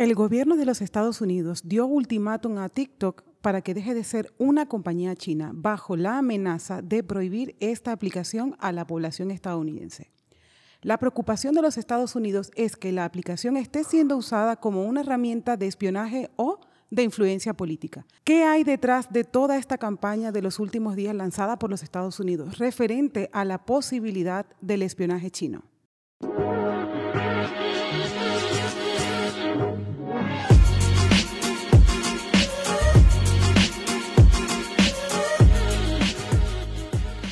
[0.00, 4.32] El gobierno de los Estados Unidos dio ultimátum a TikTok para que deje de ser
[4.38, 10.10] una compañía china bajo la amenaza de prohibir esta aplicación a la población estadounidense.
[10.80, 15.02] La preocupación de los Estados Unidos es que la aplicación esté siendo usada como una
[15.02, 18.06] herramienta de espionaje o de influencia política.
[18.24, 22.18] ¿Qué hay detrás de toda esta campaña de los últimos días lanzada por los Estados
[22.18, 25.62] Unidos referente a la posibilidad del espionaje chino?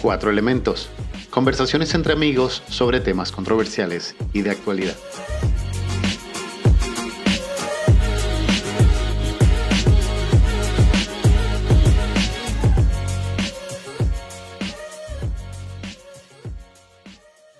[0.01, 0.89] Cuatro elementos.
[1.29, 4.95] Conversaciones entre amigos sobre temas controversiales y de actualidad.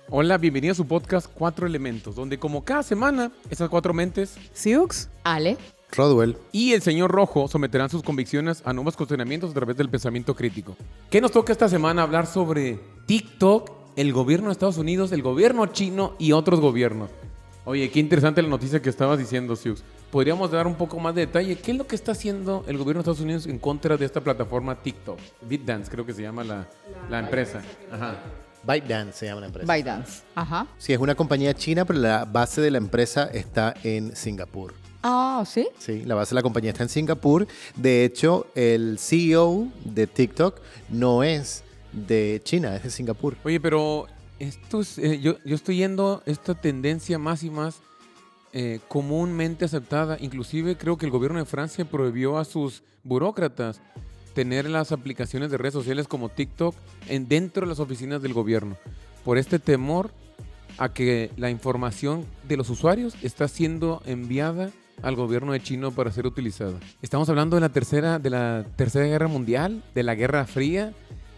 [0.09, 5.09] Hola, bienvenido a su podcast Cuatro Elementos, donde como cada semana, esas cuatro mentes, Siux,
[5.25, 5.57] Ale.
[5.91, 6.37] Rodwell.
[6.51, 10.75] y el señor Rojo someterán sus convicciones a nuevos cuestionamientos a través del pensamiento crítico.
[11.09, 15.65] ¿Qué nos toca esta semana hablar sobre TikTok, el gobierno de Estados Unidos, el gobierno
[15.67, 17.09] chino y otros gobiernos?
[17.65, 19.83] Oye, qué interesante la noticia que estabas diciendo, Siux.
[20.11, 21.55] ¿Podríamos dar un poco más de detalle?
[21.57, 24.21] ¿Qué es lo que está haciendo el gobierno de Estados Unidos en contra de esta
[24.21, 25.19] plataforma TikTok?
[25.47, 26.67] BitDance creo que se llama la,
[27.09, 27.61] la empresa.
[27.91, 28.15] Ajá.
[28.63, 29.71] ByteDance se llama la empresa.
[29.71, 30.23] ByteDance.
[30.33, 30.65] Ajá.
[30.79, 34.73] Sí, es una compañía china, pero la base de la empresa está en Singapur.
[35.01, 35.67] Ah, ¿sí?
[35.77, 37.47] Sí, la base de la compañía está en Singapur.
[37.75, 43.37] De hecho, el CEO de TikTok no es de China, es de Singapur.
[43.43, 44.07] Oye, pero
[44.39, 47.81] esto es, eh, yo, yo estoy yendo esta tendencia más y más
[48.51, 50.17] eh, comúnmente aceptada.
[50.19, 53.81] Inclusive creo que el gobierno de Francia prohibió a sus burócratas
[54.33, 56.75] tener las aplicaciones de redes sociales como TikTok
[57.07, 58.77] en dentro de las oficinas del gobierno.
[59.23, 60.11] Por este temor
[60.77, 66.11] a que la información de los usuarios está siendo enviada al gobierno de China para
[66.11, 66.79] ser utilizada.
[67.01, 70.93] Estamos hablando de la tercera, de la tercera guerra mundial, de la guerra fría,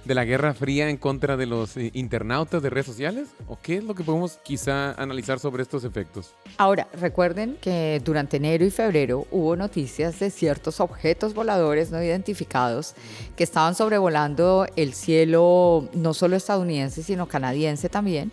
[0.05, 3.29] de la guerra fría en contra de los eh, internautas de redes sociales?
[3.47, 6.33] ¿O qué es lo que podemos quizá analizar sobre estos efectos?
[6.57, 12.95] Ahora, recuerden que durante enero y febrero hubo noticias de ciertos objetos voladores no identificados
[13.35, 18.31] que estaban sobrevolando el cielo no solo estadounidense, sino canadiense también,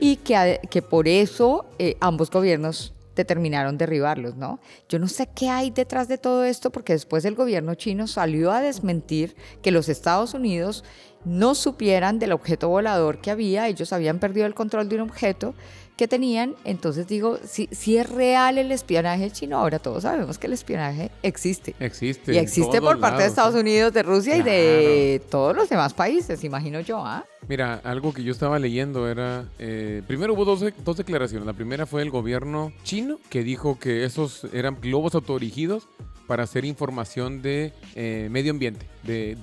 [0.00, 4.60] y que, que por eso eh, ambos gobiernos determinaron derribarlos, ¿no?
[4.88, 8.52] Yo no sé qué hay detrás de todo esto, porque después el gobierno chino salió
[8.52, 10.84] a desmentir que los Estados Unidos
[11.24, 15.54] no supieran del objeto volador que había, ellos habían perdido el control de un objeto
[15.98, 20.46] que tenían, entonces digo, si, si es real el espionaje chino, ahora todos sabemos que
[20.46, 21.74] el espionaje existe.
[21.80, 22.34] Existe.
[22.34, 23.60] Y existe por parte de lados, Estados ¿eh?
[23.60, 27.26] Unidos, de Rusia y de todos los demás países, imagino yo, ¿ah?
[27.48, 31.44] Mira, algo que yo estaba leyendo era, eh, primero hubo dos, dos declaraciones.
[31.44, 35.88] La primera fue el gobierno chino que dijo que esos eran globos autodirigidos
[36.28, 39.36] para hacer información de eh, medio ambiente, de,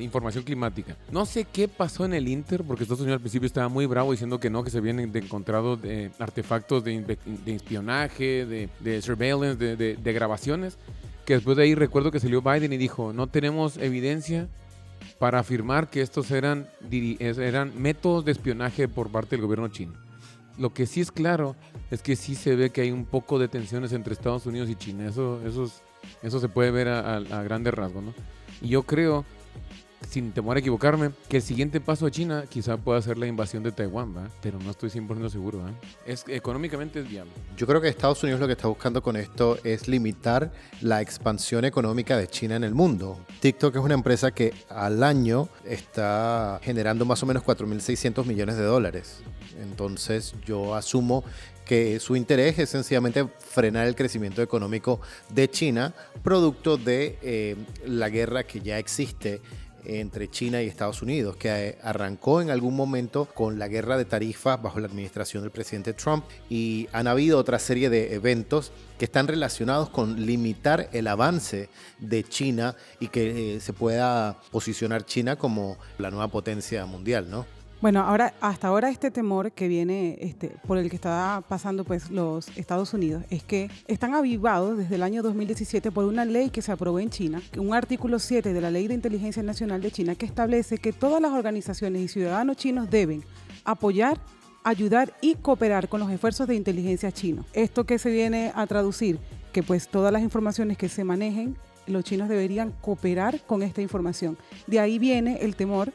[0.00, 0.96] información climática.
[1.10, 4.12] No sé qué pasó en el Inter, porque Estados Unidos al principio estaba muy bravo
[4.12, 10.78] diciendo que no, que se habían encontrado eh, artefactos de, espionaje, de, surveillance, de, grabaciones.
[11.26, 14.48] Que después de ahí recuerdo que salió Biden y dijo, no tenemos evidencia
[15.18, 19.92] para afirmar que estos eran, eran métodos de espionaje por parte del gobierno chino.
[20.58, 21.56] Lo que sí es claro
[21.90, 24.76] es que sí se ve que hay un poco de tensiones entre Estados Unidos y
[24.76, 25.06] China.
[25.06, 25.82] Eso, eso, es-
[26.22, 28.14] eso se puede ver a, a- a grandes rasgos, ¿no?
[28.60, 29.24] Y yo creo,
[30.08, 33.62] sin temor a equivocarme, que el siguiente paso de China quizá pueda ser la invasión
[33.62, 34.28] de Taiwán, ¿va?
[34.40, 35.70] Pero no estoy 100% seguro, ¿va?
[36.06, 37.32] Es, económicamente es viable.
[37.56, 41.64] Yo creo que Estados Unidos lo que está buscando con esto es limitar la expansión
[41.64, 43.18] económica de China en el mundo.
[43.40, 48.64] TikTok es una empresa que al año está generando más o menos 4.600 millones de
[48.64, 49.22] dólares.
[49.60, 51.22] Entonces yo asumo
[51.64, 55.00] que su interés es sencillamente frenar el crecimiento económico
[55.30, 57.56] de China, producto de eh,
[57.86, 59.40] la guerra que ya existe
[59.84, 64.04] entre China y Estados Unidos, que eh, arrancó en algún momento con la guerra de
[64.04, 69.04] tarifas bajo la administración del presidente Trump y han habido otra serie de eventos que
[69.04, 71.68] están relacionados con limitar el avance
[71.98, 77.46] de China y que eh, se pueda posicionar China como la nueva potencia mundial, ¿no?
[77.82, 82.12] Bueno, ahora hasta ahora este temor que viene este, por el que está pasando pues
[82.12, 86.62] los Estados Unidos es que están avivados desde el año 2017 por una ley que
[86.62, 90.14] se aprobó en China, un artículo 7 de la Ley de Inteligencia Nacional de China
[90.14, 93.24] que establece que todas las organizaciones y ciudadanos chinos deben
[93.64, 94.16] apoyar
[94.62, 97.46] ayudar y cooperar con los esfuerzos de inteligencia chinos.
[97.52, 99.18] Esto que se viene a traducir,
[99.52, 101.56] que pues todas las informaciones que se manejen,
[101.88, 104.38] los chinos deberían cooperar con esta información.
[104.68, 105.92] De ahí viene el temor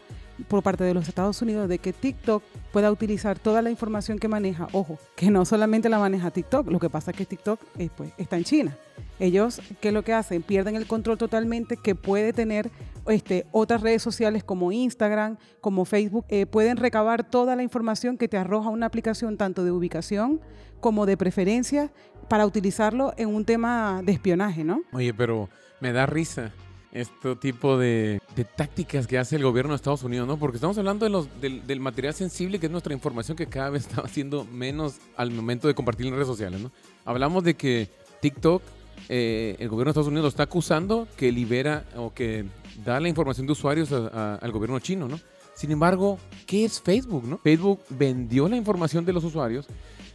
[0.47, 4.27] por parte de los Estados Unidos de que TikTok pueda utilizar toda la información que
[4.27, 4.67] maneja.
[4.71, 8.11] Ojo, que no solamente la maneja TikTok, lo que pasa es que TikTok eh, pues,
[8.17, 8.77] está en China.
[9.19, 10.43] Ellos, ¿qué es lo que hacen?
[10.43, 12.69] Pierden el control totalmente que puede tener
[13.07, 16.25] este, otras redes sociales como Instagram, como Facebook.
[16.29, 20.39] Eh, pueden recabar toda la información que te arroja una aplicación tanto de ubicación
[20.79, 21.91] como de preferencia
[22.29, 24.81] para utilizarlo en un tema de espionaje, ¿no?
[24.91, 25.49] Oye, pero
[25.79, 26.51] me da risa
[26.97, 28.21] este tipo de,
[28.55, 30.37] tácticas que hace el gobierno de Estados Unidos, ¿no?
[30.37, 33.87] Porque estamos hablando de los, del, material sensible, que es nuestra información que cada vez
[33.87, 36.71] está haciendo menos al momento de compartir en redes sociales, ¿no?
[37.05, 37.89] Hablamos de que
[38.21, 38.61] TikTok,
[39.09, 42.45] eh, el gobierno de Estados Unidos lo está acusando que libera o que
[42.83, 45.19] da la información de usuarios a, al gobierno chino, ¿no?
[45.55, 47.39] Sin embargo, ¿qué es Facebook, no?
[47.39, 49.65] Facebook vendió la información de los usuarios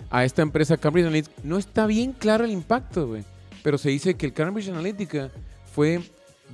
[0.08, 1.34] a esta empresa Cambridge Analytica.
[1.42, 3.24] No está bien claro el impacto, güey.
[3.62, 5.30] Pero se dice que el Cambridge Analytica
[5.72, 6.00] fue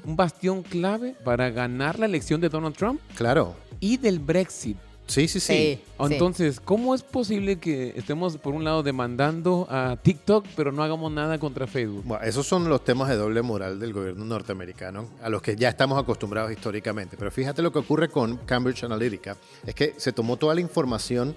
[0.05, 3.01] un bastión clave para ganar la elección de Donald Trump.
[3.15, 3.55] Claro.
[3.81, 4.77] Y del Brexit.
[5.09, 5.81] Sí, sí, sí.
[5.99, 6.61] Entonces, sí.
[6.63, 11.39] ¿cómo es posible que estemos, por un lado, demandando a TikTok, pero no hagamos nada
[11.39, 12.05] contra Facebook?
[12.05, 15.71] Bueno, esos son los temas de doble moral del gobierno norteamericano, a los que ya
[15.71, 17.17] estamos acostumbrados históricamente.
[17.17, 19.39] Pero fíjate lo que ocurre con Cambridge Analytica.
[19.67, 21.35] Es que se tomó toda la información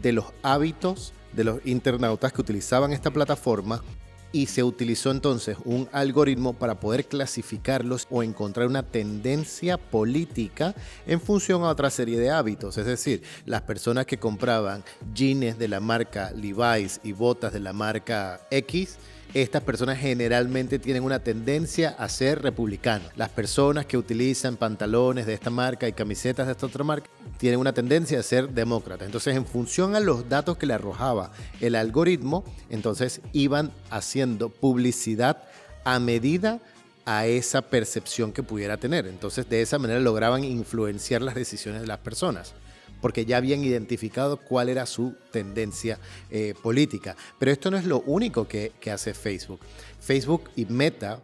[0.00, 3.82] de los hábitos de los internautas que utilizaban esta plataforma
[4.32, 10.74] y se utilizó entonces un algoritmo para poder clasificarlos o encontrar una tendencia política
[11.06, 12.78] en función a otra serie de hábitos.
[12.78, 14.84] Es decir, las personas que compraban
[15.14, 18.98] jeans de la marca Levi's y botas de la marca X,
[19.34, 23.10] estas personas generalmente tienen una tendencia a ser republicanos.
[23.16, 27.60] Las personas que utilizan pantalones de esta marca y camisetas de esta otra marca tienen
[27.60, 29.06] una tendencia a ser demócratas.
[29.06, 31.30] Entonces, en función a los datos que le arrojaba
[31.60, 35.44] el algoritmo, entonces iban haciendo publicidad
[35.84, 36.60] a medida
[37.06, 39.06] a esa percepción que pudiera tener.
[39.06, 42.54] Entonces, de esa manera lograban influenciar las decisiones de las personas
[43.00, 45.98] porque ya habían identificado cuál era su tendencia
[46.30, 47.16] eh, política.
[47.38, 49.60] Pero esto no es lo único que, hace Facebook.
[50.00, 51.22] Facebook y Meta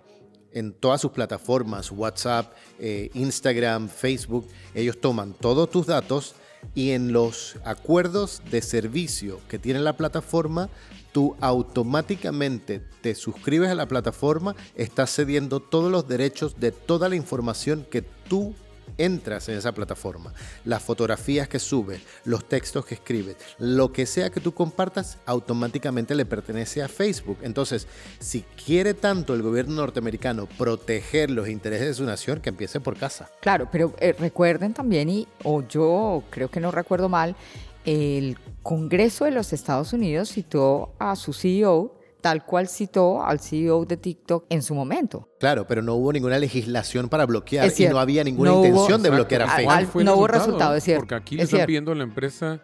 [0.53, 6.35] en todas sus plataformas, WhatsApp, eh, Instagram, Facebook, ellos toman todos tus datos
[6.75, 10.71] y en los acuerdos de servicio que tiene la plataforma,
[11.13, 17.17] tú automáticamente te suscribes a la plataforma, estás cediendo todos los derechos de toda la
[17.17, 18.55] información que tú
[18.99, 20.33] entras en esa plataforma,
[20.65, 26.15] las fotografías que subes, los textos que escribes, lo que sea que tú compartas, automáticamente
[26.15, 27.39] le pertenece a Facebook.
[27.43, 27.87] Entonces,
[28.19, 32.97] si quiere tanto el gobierno norteamericano proteger los intereses de su nación, que empiece por
[32.97, 33.31] casa.
[33.41, 37.37] Claro, pero eh, recuerden también, y o yo creo que no recuerdo mal,
[37.85, 41.96] el Congreso de los Estados Unidos citó a su CEO
[42.27, 45.29] tal cual citó al CEO de TikTok en su momento.
[45.39, 49.05] Claro, pero no hubo ninguna legislación para bloquear y no había ninguna no intención hubo,
[49.05, 50.01] de bloquear a Facebook.
[50.01, 51.03] Al, no hubo resultado, es cierto.
[51.03, 52.61] Porque aquí le están pidiendo a la empresa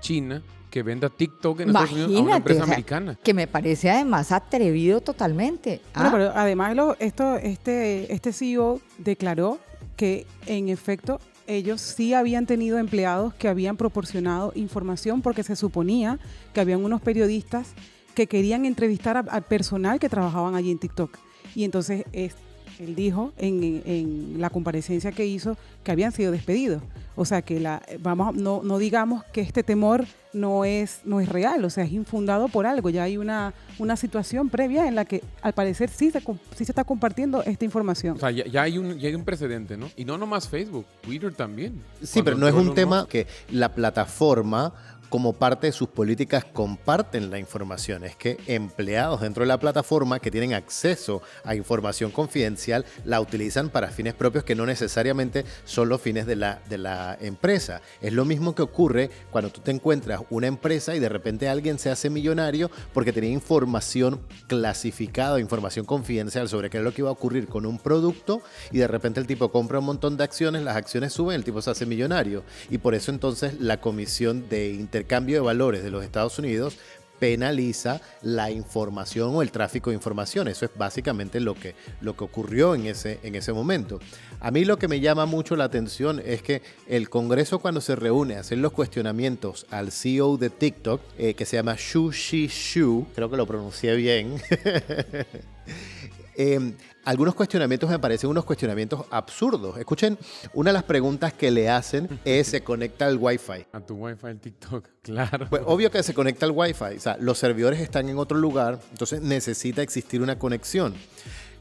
[0.00, 3.18] china que venda TikTok en Estados Unidos a una empresa o sea, americana.
[3.22, 5.82] Que me parece además atrevido totalmente.
[5.94, 6.12] Bueno, ¿Ah?
[6.12, 9.58] pero además lo, esto, este, este CEO declaró
[9.94, 16.18] que en efecto ellos sí habían tenido empleados que habían proporcionado información porque se suponía
[16.54, 17.74] que habían unos periodistas
[18.14, 21.18] que querían entrevistar al personal que trabajaban allí en TikTok.
[21.54, 22.34] Y entonces es,
[22.78, 26.82] él dijo en, en, la comparecencia que hizo que habían sido despedidos.
[27.14, 31.28] O sea que la, vamos, no, no digamos que este temor no es, no es
[31.28, 32.88] real, o sea, es infundado por algo.
[32.88, 36.72] Ya hay una, una situación previa en la que al parecer sí se, sí se
[36.72, 38.16] está compartiendo esta información.
[38.16, 39.90] O sea, ya, ya, hay un, ya hay un precedente, ¿no?
[39.96, 41.82] Y no nomás Facebook, Twitter también.
[42.02, 44.72] Sí, pero no es un tema que la plataforma
[45.12, 48.02] como parte de sus políticas comparten la información.
[48.02, 53.68] Es que empleados dentro de la plataforma que tienen acceso a información confidencial la utilizan
[53.68, 57.82] para fines propios que no necesariamente son los fines de la, de la empresa.
[58.00, 61.78] Es lo mismo que ocurre cuando tú te encuentras una empresa y de repente alguien
[61.78, 67.10] se hace millonario porque tenía información clasificada, información confidencial sobre qué es lo que iba
[67.10, 68.40] a ocurrir con un producto
[68.70, 71.60] y de repente el tipo compra un montón de acciones, las acciones suben, el tipo
[71.60, 72.44] se hace millonario.
[72.70, 76.78] Y por eso entonces la comisión de intercambio cambio de valores de los Estados Unidos
[77.22, 80.48] penaliza la información o el tráfico de información.
[80.48, 84.00] Eso es básicamente lo que, lo que ocurrió en ese, en ese momento.
[84.40, 87.94] A mí lo que me llama mucho la atención es que el Congreso cuando se
[87.94, 92.48] reúne a hacer los cuestionamientos al CEO de TikTok, eh, que se llama Shu Shi
[92.48, 94.42] Shu, creo que lo pronuncié bien,
[96.36, 96.72] eh,
[97.04, 99.76] algunos cuestionamientos me parecen unos cuestionamientos absurdos.
[99.76, 100.18] Escuchen,
[100.54, 103.66] una de las preguntas que le hacen es, ¿se conecta al Wi-Fi?
[103.72, 105.46] A tu Wi-Fi el TikTok, claro.
[105.48, 106.96] Pues obvio que se conecta al Wi-Fi.
[106.96, 110.94] O sea, los servidores están en otro lugar, entonces necesita existir una conexión.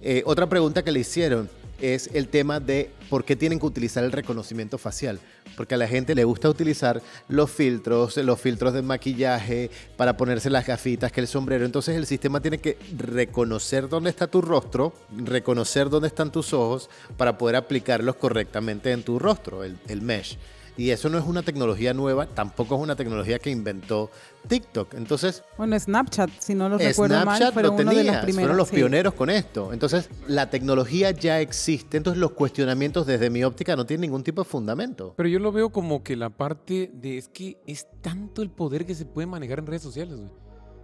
[0.01, 1.49] Eh, otra pregunta que le hicieron,
[1.81, 5.19] es el tema de por qué tienen que utilizar el reconocimiento facial.
[5.57, 10.49] Porque a la gente le gusta utilizar los filtros, los filtros de maquillaje para ponerse
[10.49, 11.65] las gafitas, que el sombrero.
[11.65, 16.89] Entonces el sistema tiene que reconocer dónde está tu rostro, reconocer dónde están tus ojos
[17.17, 20.37] para poder aplicarlos correctamente en tu rostro, el, el mesh.
[20.77, 24.09] Y eso no es una tecnología nueva, tampoco es una tecnología que inventó
[24.47, 24.93] TikTok.
[24.95, 28.35] Entonces, Bueno, Snapchat, si no lo recuerdo mal, Snapchat fueron lo uno de los primeros.
[28.35, 28.75] fueron los sí.
[28.75, 29.73] pioneros con esto.
[29.73, 34.43] Entonces, la tecnología ya existe, entonces los cuestionamientos desde mi óptica no tienen ningún tipo
[34.43, 35.13] de fundamento.
[35.17, 38.85] Pero yo lo veo como que la parte de es que es tanto el poder
[38.85, 40.31] que se puede manejar en redes sociales, güey.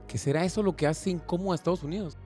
[0.07, 2.17] Que será eso lo que hace incómodo a Estados Unidos.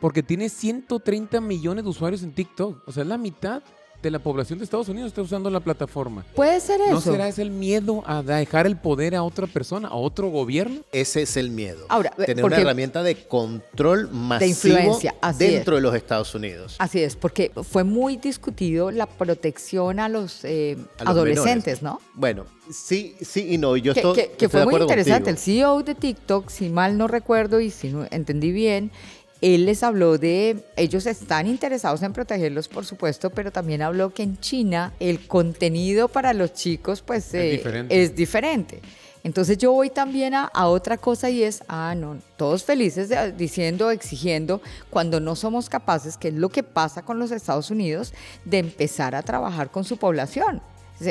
[0.00, 2.82] Porque tiene 130 millones de usuarios en TikTok.
[2.86, 3.62] O sea, la mitad
[4.04, 6.24] de la población de Estados Unidos está usando la plataforma.
[6.34, 6.92] Puede ser eso.
[6.92, 10.80] ¿No será ese el miedo a dejar el poder a otra persona, a otro gobierno?
[10.92, 11.86] Ese es el miedo.
[11.88, 16.76] Ahora, tener una herramienta de control masivo influencia, así dentro de los Estados Unidos.
[16.78, 22.04] Así es, porque fue muy discutido la protección a los, eh, A los adolescentes, menores.
[22.04, 22.10] ¿no?
[22.14, 23.76] Bueno, sí, sí y no.
[23.76, 25.30] Yo que, estoy, que- que estoy fue de muy interesante.
[25.30, 25.38] El.
[25.38, 28.90] CEO de TikTok, si mal no recuerdo y si no entendí bien,
[29.44, 34.22] él les habló de, ellos están interesados en protegerlos, por supuesto, pero también habló que
[34.22, 38.02] en China el contenido para los chicos pues eh, diferente.
[38.02, 38.80] es diferente.
[39.22, 43.32] Entonces yo voy también a, a otra cosa y es, ah, no, todos felices de-
[43.32, 44.60] diciendo, exigiendo,
[44.90, 48.12] cuando no somos capaces, que es lo que pasa con los Estados Unidos,
[48.44, 50.60] de empezar a trabajar con su población.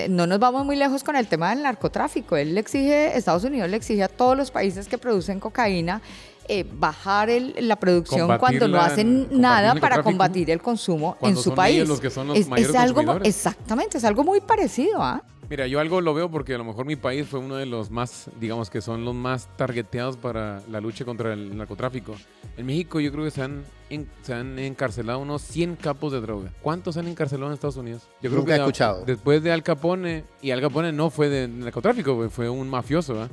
[0.10, 2.38] No nos vamos muy lejos con el tema del narcotráfico.
[2.38, 6.02] Él le exige, Estados Unidos le exige a todos los países que producen cocaína
[6.48, 11.44] eh, bajar el- la producción cuando no hacen nada para combatir el consumo en su
[11.44, 11.76] son país.
[11.78, 15.22] ellos los que son los es, mayores es algo, exactamente, es algo muy parecido, ¿ah?
[15.50, 17.92] Mira, yo algo lo veo porque a lo mejor mi país fue uno de los
[17.92, 22.16] más, digamos que son los más targeteados para la lucha contra el narcotráfico.
[22.58, 26.22] En México yo creo que se han, en- se han encarcelado unos 100 capos de
[26.22, 26.52] droga.
[26.62, 28.04] ¿Cuántos han encarcelado en Estados Unidos?
[28.22, 29.04] Yo creo Nunca que he ya- escuchado.
[29.06, 33.30] Después de Al Capone, y Al Capone no fue de narcotráfico, fue un mafioso, ¿verdad?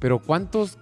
[0.00, 0.78] Pero ¿cuántos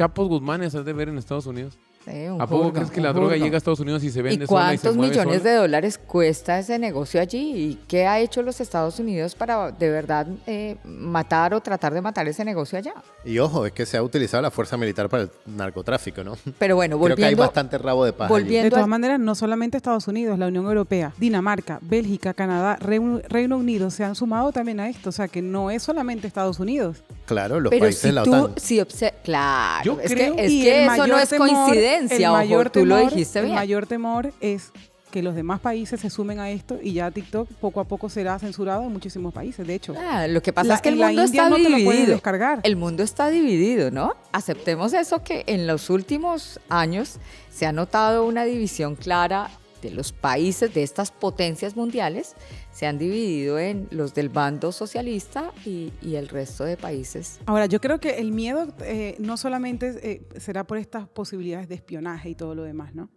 [0.00, 1.76] chapos Guzmanes has de ver en Estados Unidos?
[2.06, 4.22] Sí, un ¿A poco crees que la droga llega a Estados Unidos y se ¿Y
[4.22, 5.50] vende sola y se cuántos mueve millones sola?
[5.50, 7.52] de dólares cuesta ese negocio allí?
[7.54, 12.00] ¿Y qué ha hecho los Estados Unidos para de verdad eh, matar o tratar de
[12.00, 12.94] matar ese negocio allá?
[13.22, 16.38] Y ojo, es que se ha utilizado la fuerza militar para el narcotráfico, ¿no?
[16.58, 18.34] Pero bueno, Creo que hay volviendo, bastante rabo de paja.
[18.34, 18.44] allí.
[18.44, 22.76] volviendo De todas al- maneras, no solamente Estados Unidos, la Unión Europea, Dinamarca, Bélgica, Canadá,
[22.76, 25.10] Reino, Reino Unido se han sumado también a esto.
[25.10, 27.04] O sea, que no es solamente Estados Unidos.
[27.30, 28.54] Claro, los pero países si de la tú, OTAN.
[28.58, 28.80] si
[29.24, 32.24] claro, Yo es creo- que, es que el eso no mayor es temor- coincidencia, el
[32.26, 33.54] ojo, mayor tú lo temor- dijiste El bien.
[33.56, 34.70] mayor temor es
[35.10, 38.38] que los demás países se sumen a esto y ya TikTok poco a poco será
[38.38, 39.92] censurado en muchísimos países, de hecho.
[39.98, 42.12] Ah, lo que pasa La- es que el mundo India está no dividido.
[42.12, 42.60] descargar.
[42.62, 44.14] El mundo está dividido, ¿no?
[44.30, 47.16] Aceptemos eso que en los últimos años
[47.52, 49.50] se ha notado una división clara
[49.82, 52.34] de los países, de estas potencias mundiales,
[52.80, 57.38] se han dividido en los del bando socialista y, y el resto de países.
[57.44, 61.74] Ahora, yo creo que el miedo eh, no solamente eh, será por estas posibilidades de
[61.74, 63.10] espionaje y todo lo demás, ¿no?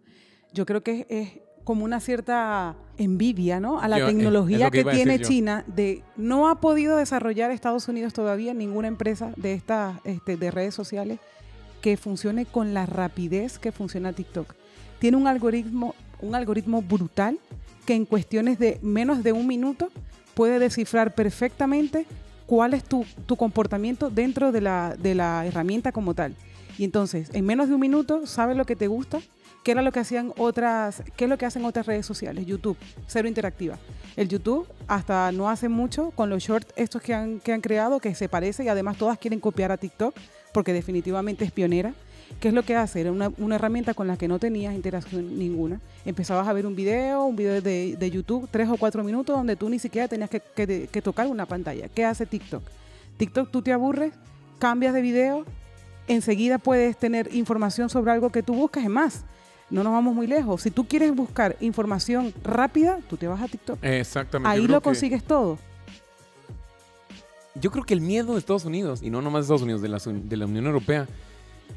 [0.52, 3.80] Yo creo que es, es como una cierta envidia, ¿no?
[3.80, 5.18] A la Yo, eh, es tecnología lo que tiene.
[5.20, 10.50] China de no ha podido desarrollar Estados Unidos todavía ninguna empresa de estas este, de
[10.50, 11.20] redes sociales
[11.80, 14.54] que funcione con la rapidez que funciona TikTok.
[14.98, 17.38] Tiene un algoritmo, un algoritmo brutal
[17.84, 19.88] que en cuestiones de menos de un minuto
[20.34, 22.06] puede descifrar perfectamente
[22.46, 26.34] cuál es tu, tu comportamiento dentro de la, de la herramienta como tal.
[26.76, 29.20] Y entonces, en menos de un minuto, sabe lo que te gusta,
[29.62, 32.76] qué era lo que hacían otras, qué es lo que hacen otras redes sociales, YouTube,
[33.06, 33.78] cero interactiva.
[34.16, 38.00] El YouTube, hasta no hace mucho, con los shorts estos que han, que han creado,
[38.00, 40.14] que se parece y además todas quieren copiar a TikTok,
[40.52, 41.94] porque definitivamente es pionera.
[42.40, 43.00] ¿Qué es lo que hace?
[43.00, 45.80] Era una, una herramienta con la que no tenías interacción ninguna.
[46.04, 49.56] Empezabas a ver un video, un video de, de YouTube, tres o cuatro minutos, donde
[49.56, 51.88] tú ni siquiera tenías que, que- que tocar una pantalla.
[51.88, 52.62] ¿Qué hace TikTok?
[53.16, 54.12] TikTok, tú te aburres,
[54.58, 55.44] cambias de video,
[56.06, 58.84] enseguida puedes tener información sobre algo que tú buscas.
[58.84, 59.24] Es más,
[59.70, 60.60] no nos vamos muy lejos.
[60.62, 63.78] Si tú quieres buscar información rápida, tú te vas a TikTok.
[63.82, 64.50] Exactamente.
[64.50, 65.58] Ahí lo que- consigues todo.
[67.54, 69.88] Yo creo que el miedo de Estados Unidos, y no nomás de Estados Unidos, de
[69.88, 71.06] la, de la Unión Europea,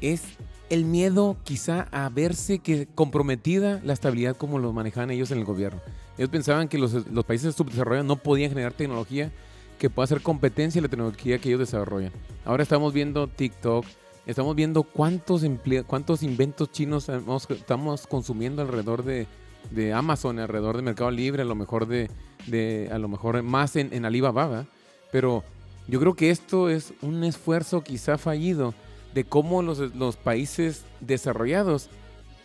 [0.00, 0.22] es
[0.70, 5.44] el miedo quizá a verse que comprometida la estabilidad como lo manejaban ellos en el
[5.44, 5.80] gobierno.
[6.18, 9.30] Ellos pensaban que los, los países subdesarrollados no podían generar tecnología
[9.78, 12.12] que pueda hacer competencia a la tecnología que ellos desarrollan.
[12.44, 13.86] Ahora estamos viendo TikTok,
[14.26, 15.42] estamos viendo cuántos,
[15.86, 17.08] cuántos inventos chinos
[17.50, 19.26] estamos consumiendo alrededor de,
[19.70, 22.10] de Amazon, alrededor de Mercado Libre, a lo mejor de,
[22.46, 24.66] de- a lo mejor más en, Alibaba,
[25.12, 25.44] pero
[25.86, 28.74] yo creo que esto es un esfuerzo quizá fallido
[29.18, 31.90] de cómo los, los países desarrollados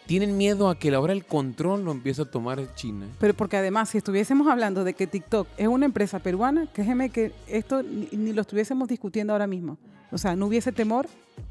[0.08, 3.06] tienen miedo a que ahora el control lo empiece a tomar China.
[3.20, 7.32] Pero porque además, si estuviésemos hablando de que TikTok es una empresa peruana, créeme que
[7.48, 9.78] esto ni, ni lo estuviésemos discutiendo ahora mismo.
[10.12, 11.08] O sea, no hubiese temor,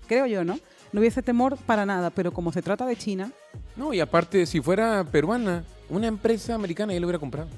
[0.09, 0.59] creo yo, ¿no?
[0.93, 3.31] No hubiese temor para nada, pero como se trata de China,
[3.77, 7.49] No, y aparte, si fuera peruana, una empresa americana ya lo hubiera comprado.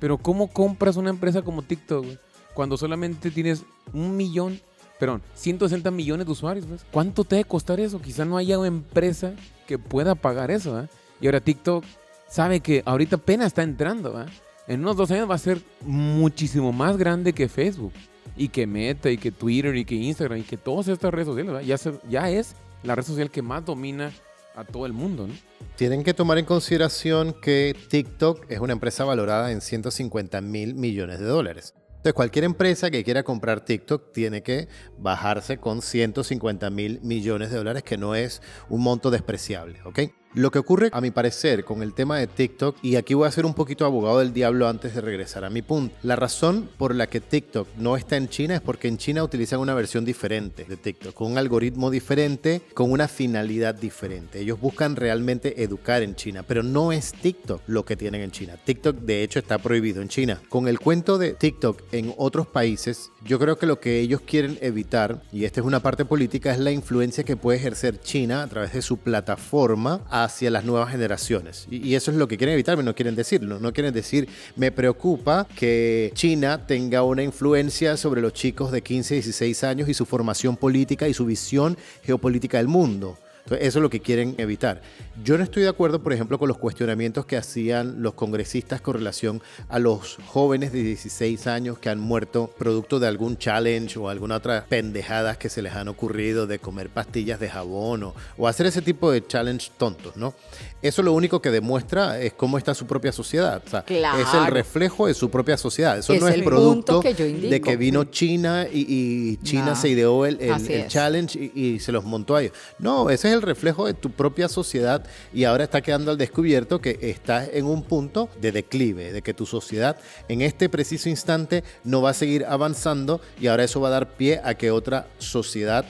[0.00, 2.18] Pero ¿cómo compras una empresa como TikTok, güey?
[2.54, 3.62] Cuando solamente tienes
[3.92, 4.60] un millón,
[4.98, 6.84] perdón, 160 millones de usuarios, pues?
[6.90, 8.00] ¿Cuánto te debe costar eso?
[8.00, 9.32] Quizá no haya una empresa
[9.66, 10.88] que pueda pagar eso, ¿eh?
[11.20, 11.84] Y ahora TikTok
[12.28, 14.26] sabe que ahorita apenas está entrando, ¿eh?
[14.66, 17.92] En unos dos años va a ser muchísimo más grande que Facebook,
[18.36, 21.66] y que Meta, y que Twitter, y que Instagram, y que todas estas redes sociales.
[21.66, 21.76] Ya,
[22.08, 24.12] ya es la red social que más domina
[24.54, 25.28] a todo el mundo.
[25.76, 31.18] Tienen que tomar en consideración que TikTok es una empresa valorada en 150 mil millones
[31.18, 31.74] de dólares.
[32.08, 37.58] Entonces, cualquier empresa que quiera comprar TikTok tiene que bajarse con 150 mil millones de
[37.58, 39.98] dólares, que no es un monto despreciable, ¿ok?
[40.34, 43.32] Lo que ocurre, a mi parecer, con el tema de TikTok, y aquí voy a
[43.32, 45.96] ser un poquito abogado del diablo antes de regresar a mi punto.
[46.02, 49.58] La razón por la que TikTok no está en China es porque en China utilizan
[49.58, 54.40] una versión diferente de TikTok, con un algoritmo diferente, con una finalidad diferente.
[54.40, 58.56] Ellos buscan realmente educar en China, pero no es TikTok lo que tienen en China.
[58.62, 60.42] TikTok, de hecho, está prohibido en China.
[60.50, 64.58] Con el cuento de TikTok en otros países, yo creo que lo que ellos quieren
[64.60, 68.46] evitar, y esta es una parte política, es la influencia que puede ejercer China a
[68.46, 71.66] través de su plataforma hacia las nuevas generaciones.
[71.70, 73.58] Y, eso es lo que quieren evitar, pero no quieren decirlo.
[73.58, 79.14] No quieren decir, me preocupa que China tenga una influencia sobre los chicos de 15,
[79.14, 83.18] 16 años y su formación política y su visión geopolítica del mundo.
[83.48, 84.82] Entonces, eso es lo que quieren evitar.
[85.24, 88.94] Yo no estoy de acuerdo, por ejemplo, con los cuestionamientos que hacían los congresistas con
[88.94, 94.08] relación a los jóvenes de 16 años que han muerto producto de algún challenge o
[94.10, 98.46] alguna otra pendejadas que se les han ocurrido de comer pastillas de jabón o, o
[98.46, 100.34] hacer ese tipo de challenge tontos, ¿no?
[100.82, 103.62] Eso lo único que demuestra es cómo está su propia sociedad.
[103.66, 104.54] O sea, es el Claro.
[104.54, 105.98] reflejo de su propia sociedad.
[105.98, 109.66] Eso Es no es el producto que yo de que vino China y, y China
[109.70, 109.76] No.
[109.76, 112.52] se ideó el, el- el challenge y, y se los montó a ellos.
[112.78, 116.80] No, ese es el reflejo de tu propia sociedad y ahora está quedando al descubierto
[116.80, 119.96] que estás en un punto de declive, de que tu sociedad
[120.28, 124.16] en este preciso instante no va a seguir avanzando y ahora eso va a dar
[124.16, 125.84] pie a que otra sociedad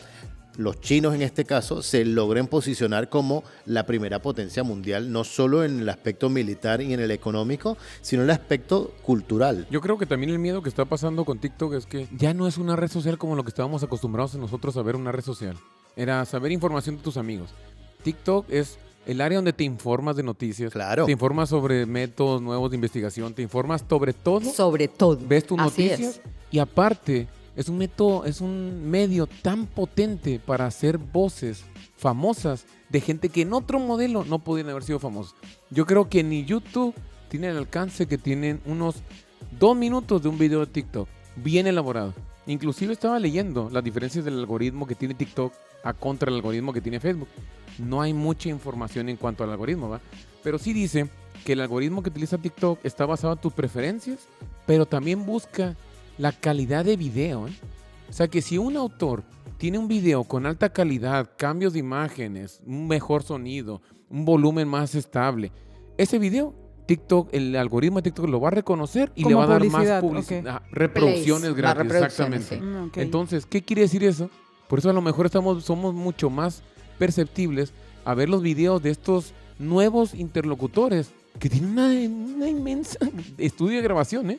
[0.59, 5.65] los chinos en este caso se logren posicionar como la primera potencia mundial, no solo
[5.65, 9.69] en el aspecto militar y en el económico, sino en el aspecto cultural.
[9.71, 12.49] Yo creo que también el miedo que está pasando con TikTok es que ya no
[12.49, 15.57] es una red social como lo que estábamos acostumbrados nosotros a ver una red social.
[15.99, 17.51] Era saber información de tus amigos.
[18.05, 20.73] TikTok es el área donde te informas de noticias.
[20.73, 21.07] Claro.
[21.07, 23.35] Te informas sobre métodos nuevos de investigación.
[23.35, 24.41] Te informas sobre todo.
[24.53, 25.19] Sobre todo.
[25.21, 26.17] ves tus Así noticias.
[26.17, 26.21] es.
[26.53, 31.65] Y aparte, es un método, es un medio tan potente para hacer voces
[31.97, 35.35] famosas de gente que en otro modelo no podrían haber sido famosos.
[35.69, 36.95] Yo creo que ni YouTube
[37.29, 39.03] tiene el alcance que tienen unos
[39.59, 42.15] dos minutos de un video de TikTok bien elaborado.
[42.47, 46.81] Inclusive estaba leyendo las diferencias del algoritmo que tiene TikTok a contra el algoritmo que
[46.81, 47.29] tiene Facebook.
[47.79, 50.01] No hay mucha información en cuanto al algoritmo, ¿va?
[50.43, 51.09] Pero sí dice
[51.45, 54.29] que el algoritmo que utiliza TikTok está basado en tus preferencias,
[54.67, 55.77] pero también busca
[56.19, 57.49] la calidad de video.
[57.49, 57.53] ¿eh?
[58.09, 59.23] O sea que si un autor
[59.57, 64.95] tiene un video con alta calidad, cambios de imágenes, un mejor sonido, un volumen más
[64.95, 65.53] estable,
[65.97, 66.55] ese video,
[66.87, 70.01] TikTok, el algoritmo de TikTok lo va a reconocer y le va a dar más
[70.01, 70.47] publicidad, ok.
[70.49, 72.57] ah, reproducciones más gratis, reproducciones, exactamente.
[72.57, 72.63] sí.
[72.63, 72.97] Mm, ok.
[72.99, 74.31] Entonces, ¿qué quiere decir eso?
[74.69, 76.63] Por eso a lo mejor estamos, somos mucho más
[76.99, 77.73] perceptibles
[78.05, 81.87] a ver los videos de estos nuevos interlocutores que tienen una,
[82.37, 82.99] una inmensa
[83.39, 84.39] estudio de grabación, ¿eh?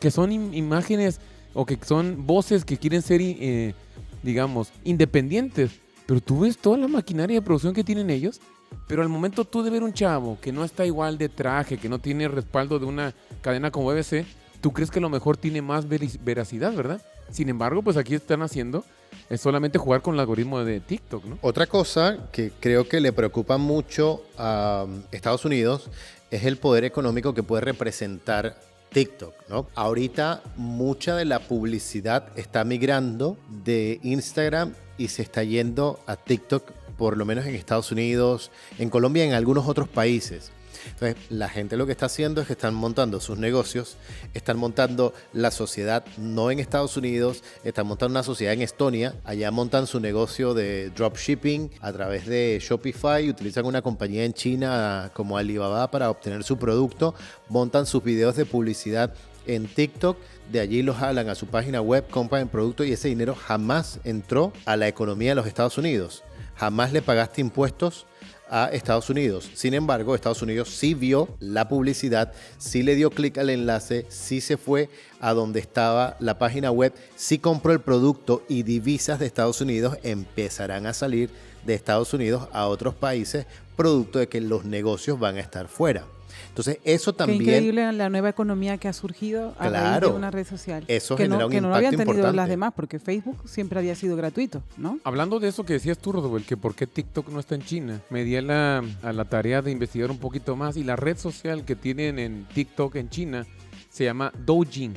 [0.00, 1.20] que son im- imágenes
[1.54, 3.74] o que son voces que quieren ser, eh,
[4.22, 5.70] digamos, independientes.
[6.06, 8.40] Pero tú ves toda la maquinaria de producción que tienen ellos,
[8.86, 11.88] pero al momento tú de ver un chavo que no está igual de traje, que
[11.88, 14.24] no tiene respaldo de una cadena como BBC,
[14.60, 17.00] tú crees que a lo mejor tiene más veracidad, ¿verdad?
[17.30, 18.84] Sin embargo, pues aquí están haciendo
[19.30, 21.38] es solamente jugar con el algoritmo de TikTok, ¿no?
[21.40, 25.88] Otra cosa que creo que le preocupa mucho a um, Estados Unidos
[26.32, 28.60] es el poder económico que puede representar
[28.92, 29.68] TikTok, ¿no?
[29.76, 36.68] Ahorita mucha de la publicidad está migrando de Instagram y se está yendo a TikTok,
[36.98, 40.50] por lo menos en Estados Unidos, en Colombia y en algunos otros países.
[40.86, 43.96] Entonces, la gente lo que está haciendo es que están montando sus negocios,
[44.34, 49.50] están montando la sociedad no en Estados Unidos, están montando una sociedad en Estonia, allá
[49.50, 55.36] montan su negocio de dropshipping a través de Shopify, utilizan una compañía en China como
[55.36, 57.14] Alibaba para obtener su producto,
[57.48, 59.14] montan sus videos de publicidad
[59.46, 60.16] en TikTok,
[60.52, 64.00] de allí los jalan a su página web, compran el producto y ese dinero jamás
[64.04, 66.22] entró a la economía de los Estados Unidos.
[66.56, 68.06] Jamás le pagaste impuestos
[68.50, 69.48] a Estados Unidos.
[69.54, 74.40] Sin embargo, Estados Unidos sí vio la publicidad, sí le dio clic al enlace, sí
[74.40, 79.26] se fue a donde estaba la página web, sí compró el producto y divisas de
[79.26, 81.30] Estados Unidos empezarán a salir
[81.64, 86.04] de Estados Unidos a otros países producto de que los negocios van a estar fuera.
[86.50, 87.38] Entonces, eso también...
[87.38, 90.84] Qué increíble la nueva economía que ha surgido a raíz de una red social.
[90.88, 92.36] Eso que genera no, un que no lo habían tenido importante.
[92.36, 94.98] las demás, porque Facebook siempre había sido gratuito, ¿no?
[95.04, 98.00] Hablando de eso que decías tú, Rodolfo, que por qué TikTok no está en China,
[98.10, 101.16] me di a la, a la tarea de investigar un poquito más y la red
[101.16, 103.46] social que tienen en TikTok en China
[103.88, 104.94] se llama Douyin.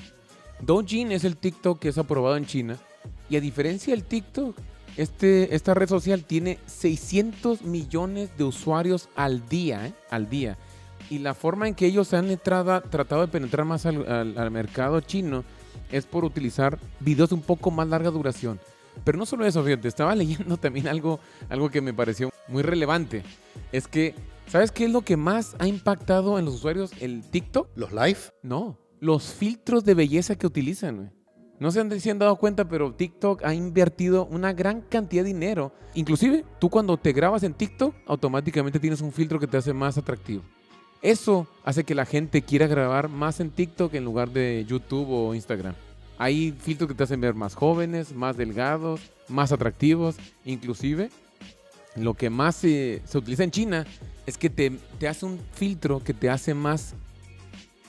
[0.60, 2.78] Douyin es el TikTok que es aprobado en China
[3.30, 4.58] y a diferencia del TikTok,
[4.98, 9.94] este, esta red social tiene 600 millones de usuarios al día, ¿eh?
[10.10, 10.58] al día.
[11.10, 14.52] Y la forma en que ellos han entrado, tratado de penetrar más al, al- al
[14.52, 15.44] mercado chino
[15.92, 18.60] es por utilizar videos de un poco más larga duración.
[19.04, 23.24] Pero no solo eso, fíjate, estaba leyendo también algo, algo que me pareció muy relevante.
[23.72, 24.16] Es que,
[24.48, 26.92] ¿sabes qué es lo que más ha impactado en los usuarios?
[27.00, 27.70] ¿El TikTok?
[27.76, 30.96] Los live, No, los filtros de belleza que utilizan.
[30.98, 31.10] güey.
[31.60, 35.28] No se han, se han dado cuenta, pero TikTok ha invertido una gran cantidad de
[35.30, 35.74] dinero.
[35.94, 39.98] Inclusive, tú cuando te grabas en TikTok, automáticamente tienes un filtro que te hace más
[39.98, 40.44] atractivo.
[41.04, 45.36] Eso hace que la gente quiera grabar más en TikTok en lugar de YouTube o
[45.36, 45.76] Instagram.
[46.18, 50.16] Hay filtros que te hacen ver más jóvenes, más delgados, más atractivos.
[50.46, 51.10] Inclusive,
[51.98, 53.86] lo que más se, se utiliza en China
[54.26, 56.96] es que te, te hace un filtro que te hace más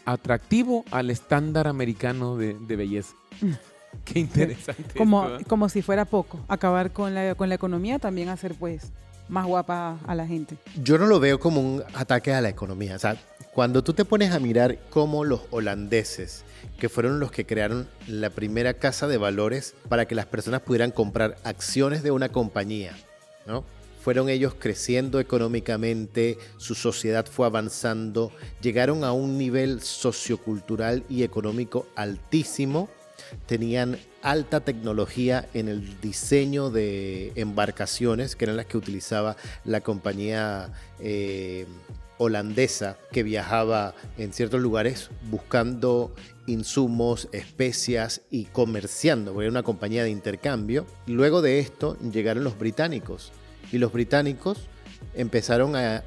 [0.04, 3.14] atractivo al estándar americano de, de belleza.
[4.04, 4.98] Qué interesante.
[4.98, 5.44] Como, esto, ¿eh?
[5.46, 6.40] como si fuera poco.
[6.48, 8.90] Acabar con la, con la economía, también hacer pues
[9.28, 10.56] más guapa a la gente.
[10.82, 12.96] yo no lo veo como un ataque a la economía.
[12.96, 13.16] O sea,
[13.52, 16.44] cuando tú te pones a mirar cómo los holandeses,
[16.78, 20.90] que fueron los que crearon la primera casa de valores para que las personas pudieran
[20.90, 22.96] comprar acciones de una compañía,
[23.46, 23.64] ¿no?
[24.02, 31.86] Fueron ellos creciendo económicamente, su sociedad fue avanzando, llegaron a un nivel sociocultural y económico
[31.96, 32.90] altísimo,
[33.46, 40.72] tenían alta tecnología en el diseño de embarcaciones, que eran las que utilizaba la compañía
[41.00, 41.66] eh,
[42.18, 46.14] holandesa que viajaba en ciertos lugares buscando
[46.46, 50.86] insumos, especias y comerciando, porque era una compañía de intercambio.
[51.06, 53.32] Luego de esto llegaron los británicos
[53.72, 54.58] y los británicos
[55.14, 56.04] empezaron a,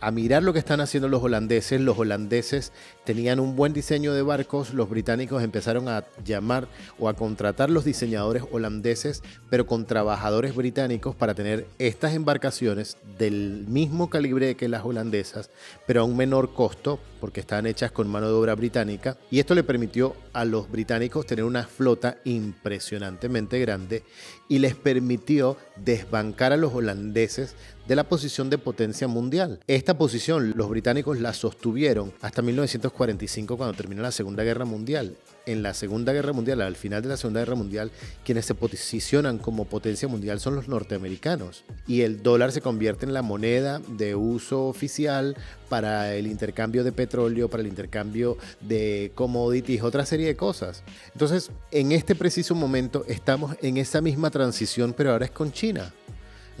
[0.00, 1.80] a mirar lo que están haciendo los holandeses.
[1.80, 2.72] Los holandeses
[3.04, 7.84] tenían un buen diseño de barcos, los británicos empezaron a llamar o a contratar los
[7.84, 14.84] diseñadores holandeses, pero con trabajadores británicos para tener estas embarcaciones del mismo calibre que las
[14.84, 15.50] holandesas,
[15.86, 19.16] pero a un menor costo, porque estaban hechas con mano de obra británica.
[19.30, 24.02] Y esto le permitió a los británicos tener una flota impresionantemente grande
[24.48, 27.54] y les permitió desbancar a los holandeses
[27.86, 29.60] de la posición de potencia mundial.
[29.66, 35.16] Esta posición los británicos la sostuvieron hasta 1945 cuando terminó la Segunda Guerra Mundial.
[35.46, 37.90] En la Segunda Guerra Mundial, al final de la Segunda Guerra Mundial,
[38.24, 41.64] quienes se posicionan como potencia mundial son los norteamericanos.
[41.86, 45.36] Y el dólar se convierte en la moneda de uso oficial
[45.68, 50.82] para el intercambio de petróleo, para el intercambio de commodities, otra serie de cosas.
[51.12, 55.92] Entonces, en este preciso momento estamos en esa misma transición, pero ahora es con China.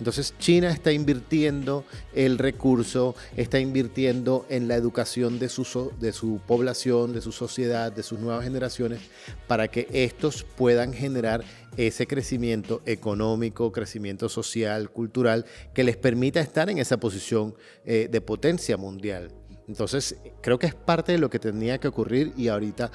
[0.00, 1.84] Entonces China está invirtiendo
[2.14, 7.92] el recurso, está invirtiendo en la educación de su, de su población, de su sociedad,
[7.92, 9.00] de sus nuevas generaciones,
[9.46, 11.44] para que estos puedan generar
[11.76, 18.20] ese crecimiento económico, crecimiento social, cultural, que les permita estar en esa posición eh, de
[18.22, 19.30] potencia mundial.
[19.68, 22.90] Entonces creo que es parte de lo que tenía que ocurrir y ahorita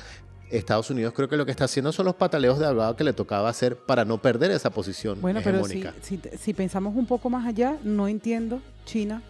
[0.50, 3.14] Estados Unidos creo que lo que está haciendo son los pataleos de abogado que le
[3.14, 7.30] tocaba hacer para no perder esa posición Bueno, pero si, si, si pensamos un poco
[7.30, 9.22] más allá, no entiendo China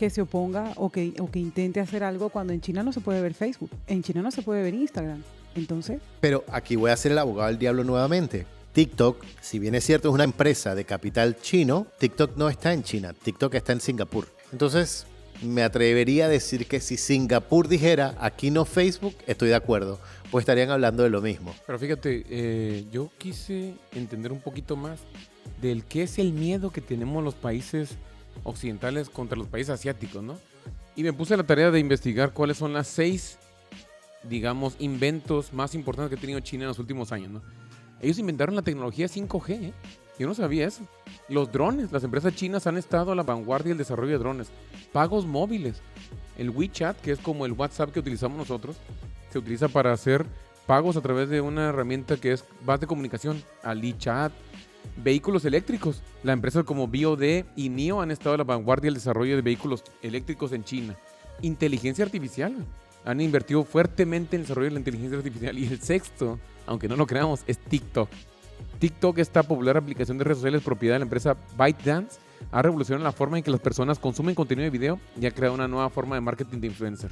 [0.00, 3.00] que se oponga o que, o que intente hacer algo cuando en China no se
[3.00, 5.22] puede ver Facebook, en China no se puede ver Instagram.
[5.54, 8.46] Entonces, Pero aquí voy a ser el abogado del diablo nuevamente.
[8.72, 12.82] TikTok, si bien es cierto, es una empresa de capital chino, TikTok no está en
[12.82, 14.26] China, TikTok está en Singapur.
[14.52, 15.06] Entonces,
[15.42, 19.98] me atrevería a decir que si Singapur dijera aquí no Facebook, estoy de acuerdo,
[20.30, 21.54] pues estarían hablando de lo mismo.
[21.66, 25.00] Pero fíjate, eh, yo quise entender un poquito más
[25.60, 27.96] del qué es el miedo que tenemos los países
[28.44, 30.38] occidentales contra los países asiáticos, ¿no?
[30.96, 33.38] Y me puse la tarea de investigar cuáles son las seis,
[34.28, 37.42] digamos, inventos más importantes que ha tenido China en los últimos años, ¿no?
[38.00, 39.72] Ellos inventaron la tecnología 5G, ¿eh?
[40.20, 40.82] Yo no sabía eso.
[41.30, 44.50] Los drones, las empresas chinas han estado a la vanguardia del desarrollo de drones.
[44.92, 45.80] Pagos móviles.
[46.36, 48.76] El WeChat, que es como el WhatsApp que utilizamos nosotros,
[49.30, 50.26] se utiliza para hacer
[50.66, 54.30] pagos a través de una herramienta que es base de comunicación, Ali Chat.
[55.02, 56.02] vehículos eléctricos.
[56.22, 59.82] Las empresas como BioD y NIO han estado a la vanguardia del desarrollo de vehículos
[60.02, 60.96] eléctricos en China.
[61.40, 62.54] Inteligencia artificial.
[63.06, 65.58] Han invertido fuertemente en el desarrollo de la inteligencia artificial.
[65.58, 68.10] Y el sexto, aunque no lo creamos, es TikTok.
[68.78, 72.18] TikTok, esta popular aplicación de redes sociales propiedad de la empresa ByteDance,
[72.50, 75.54] ha revolucionado la forma en que las personas consumen contenido de video y ha creado
[75.54, 77.10] una nueva forma de marketing de influencer.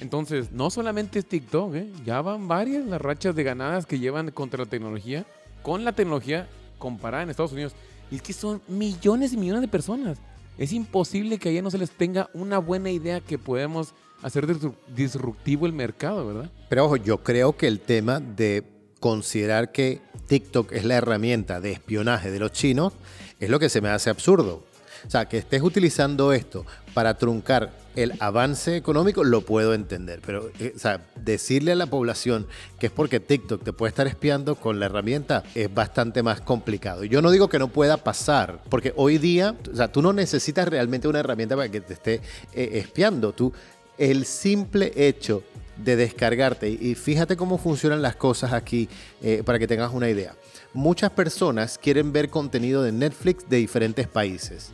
[0.00, 1.92] Entonces, no solamente es TikTok, ¿eh?
[2.04, 5.24] ya van varias las rachas de ganadas que llevan contra la tecnología,
[5.62, 6.48] con la tecnología
[6.78, 7.74] comparada en Estados Unidos.
[8.10, 10.18] Y es que son millones y millones de personas.
[10.58, 14.46] Es imposible que allá no se les tenga una buena idea que podemos hacer
[14.94, 16.50] disruptivo el mercado, ¿verdad?
[16.68, 18.62] Pero ojo, yo creo que el tema de
[19.02, 22.92] considerar que TikTok es la herramienta de espionaje de los chinos
[23.40, 24.62] es lo que se me hace absurdo.
[25.04, 30.20] O sea, que estés utilizando esto para truncar el avance económico, lo puedo entender.
[30.24, 30.74] Pero, eh,
[31.16, 32.46] decirle a la población
[32.78, 37.02] que es porque TikTok te puede estar espiando con la herramienta es bastante más complicado.
[37.02, 40.68] Yo no digo que no pueda pasar, porque hoy día, o sea, tú no necesitas
[40.68, 42.20] realmente una herramienta para que te esté
[42.54, 43.32] eh, espiando.
[43.32, 43.52] Tú,
[43.98, 45.42] el simple hecho
[45.76, 48.88] de descargarte, y fíjate cómo funcionan las cosas aquí
[49.22, 50.34] eh, para que tengas una idea.
[50.74, 54.72] Muchas personas quieren ver contenido de Netflix de diferentes países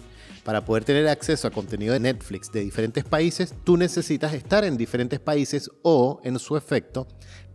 [0.49, 4.79] para poder tener acceso a contenido de Netflix de diferentes países, tú necesitas estar en
[4.79, 7.07] diferentes países o, en su efecto,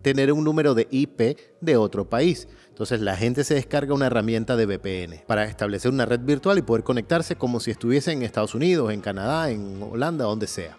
[0.03, 2.47] tener un número de IP de otro país.
[2.69, 6.61] Entonces la gente se descarga una herramienta de VPN para establecer una red virtual y
[6.61, 10.77] poder conectarse como si estuviese en Estados Unidos, en Canadá, en Holanda, donde sea.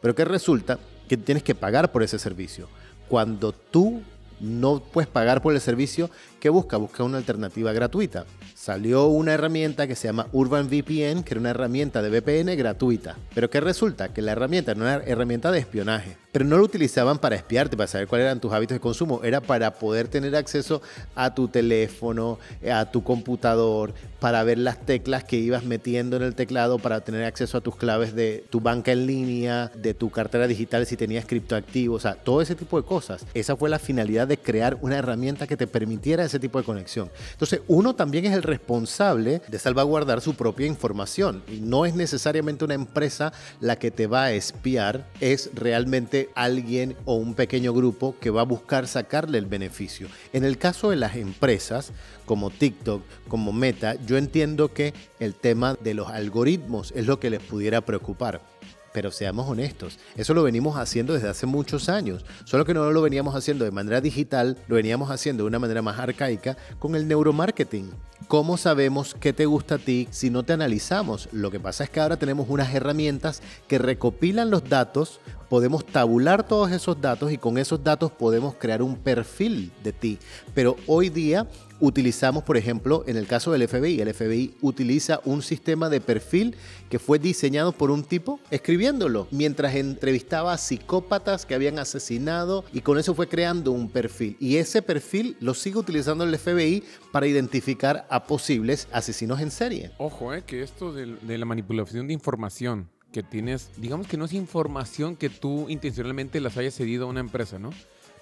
[0.00, 2.68] Pero que resulta que tienes que pagar por ese servicio.
[3.08, 4.02] Cuando tú
[4.40, 6.10] no puedes pagar por el servicio,
[6.46, 6.76] ¿qué busca?
[6.76, 8.24] Busca una alternativa gratuita
[8.66, 13.16] salió una herramienta que se llama Urban VPN, que era una herramienta de VPN gratuita.
[13.32, 14.08] Pero ¿qué resulta?
[14.08, 16.16] Que la herramienta era una herramienta de espionaje.
[16.32, 19.20] Pero no lo utilizaban para espiarte, para saber cuáles eran tus hábitos de consumo.
[19.22, 20.82] Era para poder tener acceso
[21.14, 22.38] a tu teléfono,
[22.70, 27.24] a tu computador, para ver las teclas que ibas metiendo en el teclado, para tener
[27.24, 31.24] acceso a tus claves de tu banca en línea, de tu cartera digital si tenías
[31.24, 33.24] criptoactivos, o sea, todo ese tipo de cosas.
[33.32, 37.10] Esa fue la finalidad de crear una herramienta que te permitiera tipo de conexión.
[37.32, 41.42] Entonces, uno también es el responsable de salvaguardar su propia información.
[41.50, 46.96] Y no es necesariamente una empresa la que te va a espiar, es realmente alguien
[47.04, 50.08] o un pequeño grupo que va a buscar sacarle el beneficio.
[50.32, 51.92] En el caso de las empresas,
[52.24, 57.30] como TikTok, como Meta, yo entiendo que el tema de los algoritmos es lo que
[57.30, 58.55] les pudiera preocupar.
[58.96, 63.02] Pero seamos honestos, eso lo venimos haciendo desde hace muchos años, solo que no lo
[63.02, 67.06] veníamos haciendo de manera digital, lo veníamos haciendo de una manera más arcaica con el
[67.06, 67.90] neuromarketing.
[68.26, 71.28] ¿Cómo sabemos qué te gusta a ti si no te analizamos?
[71.30, 76.46] Lo que pasa es que ahora tenemos unas herramientas que recopilan los datos, podemos tabular
[76.46, 80.18] todos esos datos y con esos datos podemos crear un perfil de ti.
[80.54, 81.46] Pero hoy día
[81.80, 86.56] utilizamos, por ejemplo, en el caso del FBI, el FBI utiliza un sistema de perfil
[86.88, 92.80] que fue diseñado por un tipo escribiéndolo mientras entrevistaba a psicópatas que habían asesinado y
[92.80, 94.36] con eso fue creando un perfil.
[94.40, 96.82] Y ese perfil lo sigue utilizando el FBI
[97.12, 99.90] para identificar a posibles asesinos en serie.
[99.98, 104.26] Ojo, eh, que esto de, de la manipulación de información que tienes, digamos que no
[104.26, 107.70] es información que tú intencionalmente las hayas cedido a una empresa, ¿no?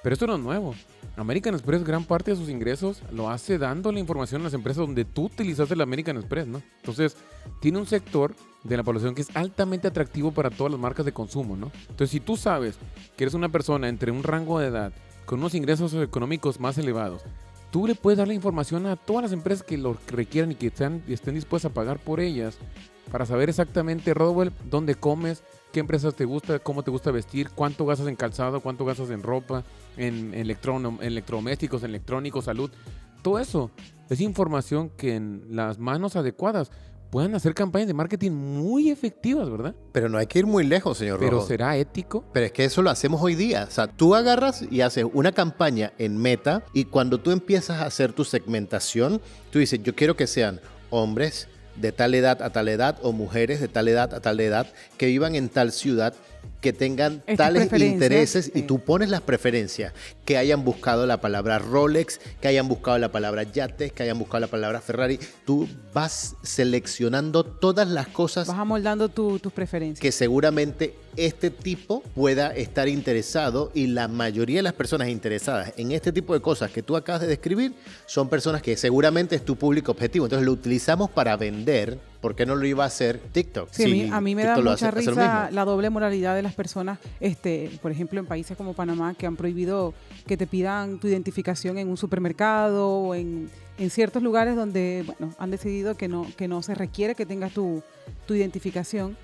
[0.05, 0.73] Pero esto no es nuevo.
[1.17, 4.87] American Express gran parte de sus ingresos lo hace dando la información a las empresas
[4.87, 6.63] donde tú utilizaste el American Express, ¿no?
[6.77, 7.17] Entonces,
[7.59, 11.13] tiene un sector de la población que es altamente atractivo para todas las marcas de
[11.13, 11.73] consumo, ¿no?
[11.81, 12.77] Entonces, si tú sabes
[13.17, 14.93] que eres una persona entre un rango de edad
[15.27, 17.23] con unos ingresos económicos más elevados,
[17.73, 20.69] tú le puedes dar la información a todas las empresas que lo requieran y que
[20.69, 22.59] estén, estén dispuestas a pagar por ellas
[23.11, 27.87] para saber exactamente, Rodwell, dónde comes, qué empresas te gusta, cómo te gusta vestir, cuánto
[27.87, 29.65] gastas en calzado, cuánto gastas en ropa,
[29.97, 32.71] en electrodomésticos, electrónicos, salud.
[33.23, 33.71] Todo eso
[34.09, 36.71] es información que en las manos adecuadas
[37.15, 39.75] puedan hacer campañas de marketing muy efectivas, ¿verdad?
[39.93, 42.25] Pero no hay que ir muy lejos, señor Pero ¿será ético?
[42.33, 43.67] Pero es que eso lo hacemos hoy día.
[43.69, 47.87] O sea, tú agarras y haces una campaña en meta y cuando tú empiezas a
[47.87, 52.69] hacer tu segmentación, tú dices, yo quiero que sean hombres, de tal edad a tal
[52.69, 56.15] edad o mujeres de tal edad a tal edad que vivan en tal ciudad
[56.65, 59.93] que tengan tales intereses y tú pones las preferencias,
[60.25, 64.41] que hayan buscado la palabra Rolex, que hayan buscado la palabra yates, que hayan buscado
[64.41, 65.21] la palabra Ferrari.
[65.45, 68.49] Tú vas seleccionando todas las cosas.
[68.49, 70.01] Vas amoldando tus preferencias.
[70.01, 75.93] Que seguramente este tipo pueda estar interesado y la mayoría de las personas interesadas en
[75.93, 77.75] este tipo de cosas que tú acabas de describir
[78.07, 80.25] son personas que seguramente es tu público objetivo.
[80.25, 83.69] Entonces lo utilizamos para vender ¿por qué no lo iba a hacer TikTok?
[83.71, 86.41] Sí, a mí- a mí me da TikTok mucha hace- risa la doble moralidad de
[86.41, 89.93] las personas, este, por ejemplo, en países como Panamá, que han prohibido
[90.27, 95.35] que te pidan tu identificación en un supermercado o en, en ciertos lugares donde bueno,
[95.39, 97.83] han decidido que no, que no se requiere que tengas tu,
[98.27, 99.19] tu identificación.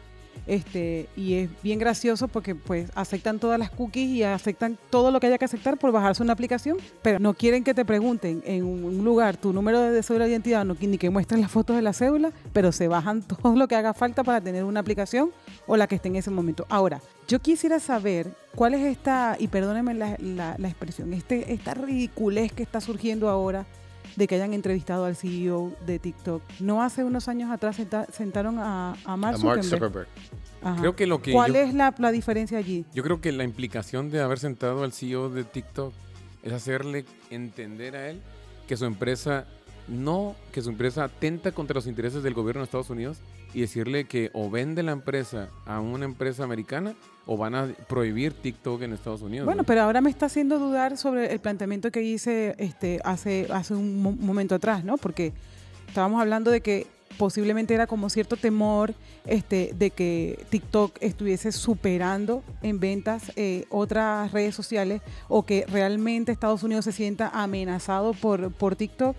[0.46, 5.20] Este, y es bien gracioso porque pues aceptan todas las cookies y aceptan todo lo
[5.20, 8.64] que haya que aceptar por bajarse una aplicación, pero no quieren que te pregunten en
[8.64, 11.82] un lugar tu número de cédula de identidad, no, ni que muestres las fotos de
[11.82, 15.30] la cédula, pero se bajan todo lo que haga falta para tener una aplicación
[15.66, 16.66] o la que esté en ese momento.
[16.68, 21.74] Ahora, yo quisiera saber cuál es esta, y perdónenme la, la- la expresión, este, esta
[21.74, 23.66] ridiculez que está surgiendo ahora
[24.16, 26.42] de que hayan entrevistado al CEO de TikTok.
[26.60, 29.64] No hace unos años atrás senta- sentaron a, a Mark A Mark Zuckerberg.
[29.64, 30.08] Zuckerberg.
[30.62, 30.80] Ajá.
[30.80, 32.84] Creo que lo que ¿Cuál yo- es la, la diferencia allí?
[32.92, 35.92] Yo creo que la implicación de haber sentado al CEO de TikTok
[36.42, 38.20] es hacerle entender a él
[38.68, 39.46] que su empresa
[39.88, 43.18] no, que su empresa atenta contra los intereses del gobierno de Estados Unidos
[43.54, 46.94] y decirle que o vende la empresa a una empresa americana
[47.26, 49.44] o van a prohibir TikTok en Estados Unidos.
[49.46, 49.66] Bueno, ¿no?
[49.66, 54.02] pero ahora me está haciendo dudar sobre el planteamiento que hice este, hace, hace un
[54.02, 54.96] mo- momento atrás, ¿no?
[54.96, 55.32] Porque
[55.88, 56.86] estábamos hablando de que
[57.18, 58.94] posiblemente era como cierto temor
[59.26, 66.32] este, de que TikTok estuviese superando en ventas eh, otras redes sociales o que realmente
[66.32, 69.16] Estados Unidos se sienta amenazado por, por TikTok,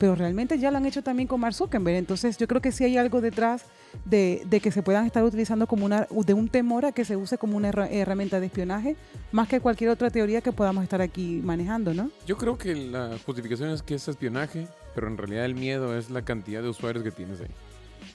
[0.00, 1.98] pero realmente ya lo han hecho también con Mark Zuckerberg.
[1.98, 3.66] Entonces yo creo que sí hay algo detrás
[4.06, 7.36] de, que se puedan estar utilizando como una, de un temor a que se use
[7.36, 8.96] como una herra- herramienta de espionaje,
[9.30, 12.10] más que cualquier otra teoría que podamos estar aquí manejando, ¿no?
[12.26, 16.08] Yo creo que la justificación es que es espionaje, pero en realidad el miedo es
[16.08, 17.50] la cantidad de usuarios que tienes ahí.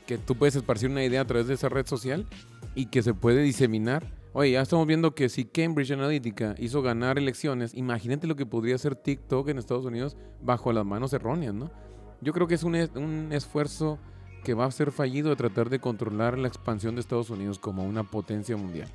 [0.07, 2.25] Que tú puedes esparcir una idea a través de esa red social
[2.73, 4.07] y que se puede diseminar.
[4.37, 8.75] Oye, ya estamos viendo que si Cambridge Analytica hizo ganar elecciones, imagínate lo que podría
[8.75, 11.71] hacer TikTok en Estados Unidos bajo las manos erróneas, ¿no?
[12.19, 13.97] Yo creo que es un, es- un esfuerzo
[14.43, 17.85] que va a ser fallido de tratar de controlar la expansión de Estados Unidos como
[17.85, 18.89] una potencia mundial.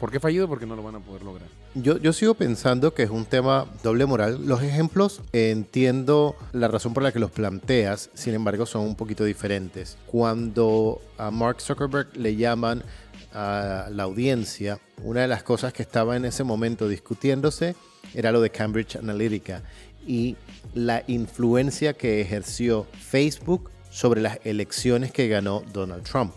[0.00, 0.46] ¿Por qué fallido?
[0.48, 1.48] Porque no lo van a poder lograr.
[1.74, 4.46] Yo, yo sigo pensando que es un tema doble moral.
[4.46, 9.24] Los ejemplos entiendo la razón por la que los planteas, sin embargo son un poquito
[9.24, 9.96] diferentes.
[10.06, 12.82] Cuando a Mark Zuckerberg le llaman
[13.36, 17.76] a la audiencia, una de las cosas que estaba en ese momento discutiéndose
[18.14, 19.62] era lo de Cambridge Analytica
[20.06, 20.36] y
[20.74, 26.32] la influencia que ejerció Facebook sobre las elecciones que ganó Donald Trump.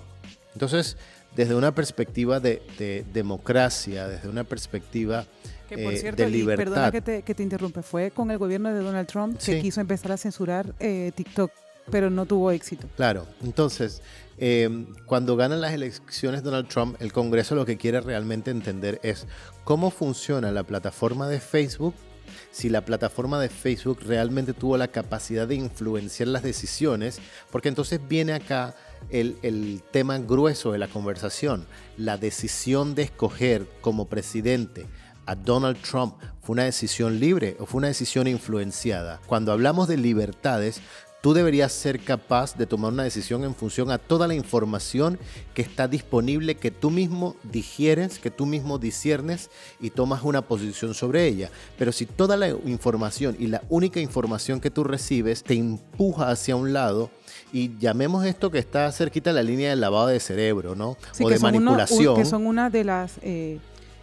[0.54, 0.98] Entonces,
[1.36, 5.26] desde una perspectiva de, de democracia, desde una perspectiva
[5.70, 8.38] Que por eh, de y perdona libertad, que te, que te interrumpe, fue con el
[8.38, 9.62] gobierno de Donald Trump que Sí.
[9.62, 11.52] quiso empezar a censurar eh, TikTok,
[11.92, 12.88] pero no tuvo éxito.
[12.98, 14.02] Claro, entonces,
[14.40, 19.28] eh, cuando ganan las elecciones Donald Trump, el Congreso lo que quiere realmente entender es
[19.66, 21.94] cómo funciona la plataforma de Facebook,
[22.52, 27.20] si la plataforma de Facebook realmente tuvo la capacidad de influenciar las decisiones,
[27.52, 28.76] porque entonces viene acá
[29.10, 31.66] el, el tema grueso de la conversación,
[31.98, 34.88] la decisión de escoger como presidente
[35.26, 39.20] a Donald Trump fue una decisión libre o fue una decisión influenciada.
[39.28, 40.82] Cuando hablamos de libertades,
[41.22, 45.20] tú deberías ser capaz de tomar una decisión en función a toda la información
[45.54, 50.94] que está disponible, que tú mismo digieres, que tú mismo disiernes y tomas una posición
[50.94, 51.50] sobre ella.
[51.78, 56.56] Pero si toda la información y la única información que tú recibes te empuja hacia
[56.56, 57.10] un lado,
[57.52, 60.98] y llamemos esto que está cerquita de la línea del lavado de cerebro, ¿no?
[61.12, 62.16] Sí, o que de manipulación.
[62.16, 63.60] que son una de las eh,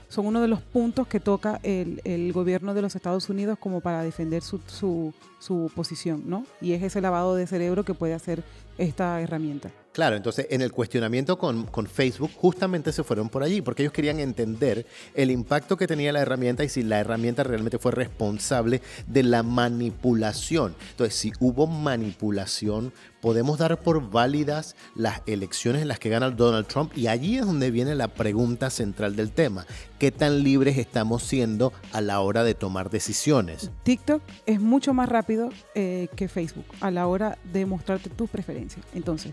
[0.09, 3.81] son uno de los puntos que toca el, el gobierno de los Estados Unidos como
[3.81, 6.47] para defender su, su, su posición, ¿no?
[6.61, 8.42] Y es ese lavado de cerebro que puede hacer
[8.79, 9.71] esta herramienta.
[9.97, 13.95] Claro, entonces en el cuestionamiento con, con Facebook justamente se fueron por allí, porque ellos
[13.95, 18.83] querían entender el impacto que tenía la herramienta y si la herramienta realmente fue responsable
[19.07, 20.77] de la manipulación.
[20.91, 26.67] Entonces, si hubo manipulación, podemos dar por válidas las elecciones en las que gana Donald
[26.67, 29.65] Trump y allí es donde viene la pregunta central del tema.
[29.99, 33.71] ¿Qué tan libres estamos siendo a la hora de tomar decisiones?
[33.83, 38.85] TikTok es mucho más rápido eh, que Facebook a la hora de mostrarte tus preferencias.
[38.95, 39.33] Entonces,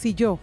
[0.00, 0.38] si yo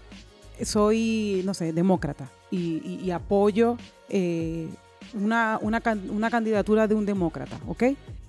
[0.63, 3.77] soy, no sé, demócrata y, y- y apoyo
[4.09, 4.67] eh,
[5.13, 7.83] una, una, una candidatura de un demócrata, ¿ok?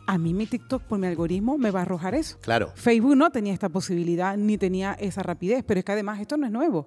[0.07, 2.39] A mí mi TikTok por mi algoritmo me va a arrojar eso.
[2.41, 6.37] Claro, Facebook no tenía esta posibilidad ni tenía esa rapidez, pero es que además esto
[6.37, 6.87] no es nuevo.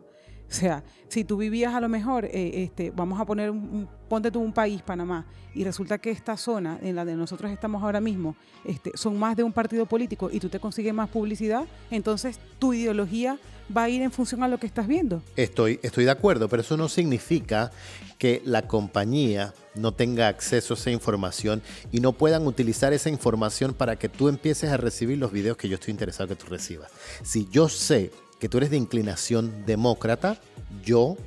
[0.52, 4.30] O sea, si tú vivías a lo mejor, eh, este, vamos a poner, un, ponte
[4.32, 8.02] tú un país, Panamá, y resulta que esta zona en la de nosotros estamos ahora
[8.02, 8.36] mismo
[8.66, 12.74] este, son más de un partido político y tú te consigues más publicidad, entonces tu
[12.74, 13.40] ideología
[13.76, 15.22] va a ir en función a lo que estás viendo.
[15.38, 17.72] Estoy, estoy de acuerdo, pero eso no significa
[18.18, 21.62] que la compañía no tenga acceso a esa información
[21.92, 25.70] y no puedan utilizar esa información para que tú empieces a recibir los videos que
[25.70, 26.92] yo estoy interesado que tú recibas.
[27.24, 28.12] Si yo sé
[28.42, 30.42] que tú eres de inclinación demócrata,
[30.84, 31.18] yo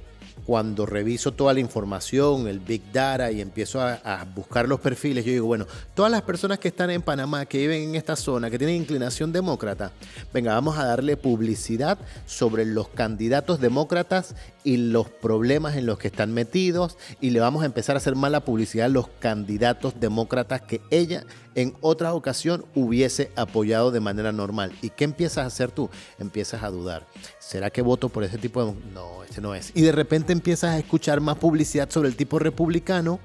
[0.46, 5.32] cuando reviso toda la información, el Big Data y empiezo a, buscar los perfiles, yo
[5.32, 8.58] digo, bueno, todas las personas que están en Panamá, que viven en esta zona, que
[8.58, 9.92] tienen inclinación demócrata,
[10.32, 14.34] venga, vamos a darle publicidad sobre los candidatos demócratas
[14.64, 18.14] y los problemas en los que están metidos y le vamos a empezar a hacer
[18.14, 21.24] mala publicidad a los candidatos demócratas que ella
[21.54, 24.72] en otra ocasión hubiese apoyado de manera normal.
[24.82, 25.88] ¿Y qué empiezas a hacer tú?
[26.18, 27.06] Empiezas a dudar.
[27.46, 28.74] ¿Será que voto por ese tipo de...
[28.94, 29.70] No, este no es.
[29.74, 33.20] Y de repente empiezas a escuchar más publicidad sobre el tipo republicano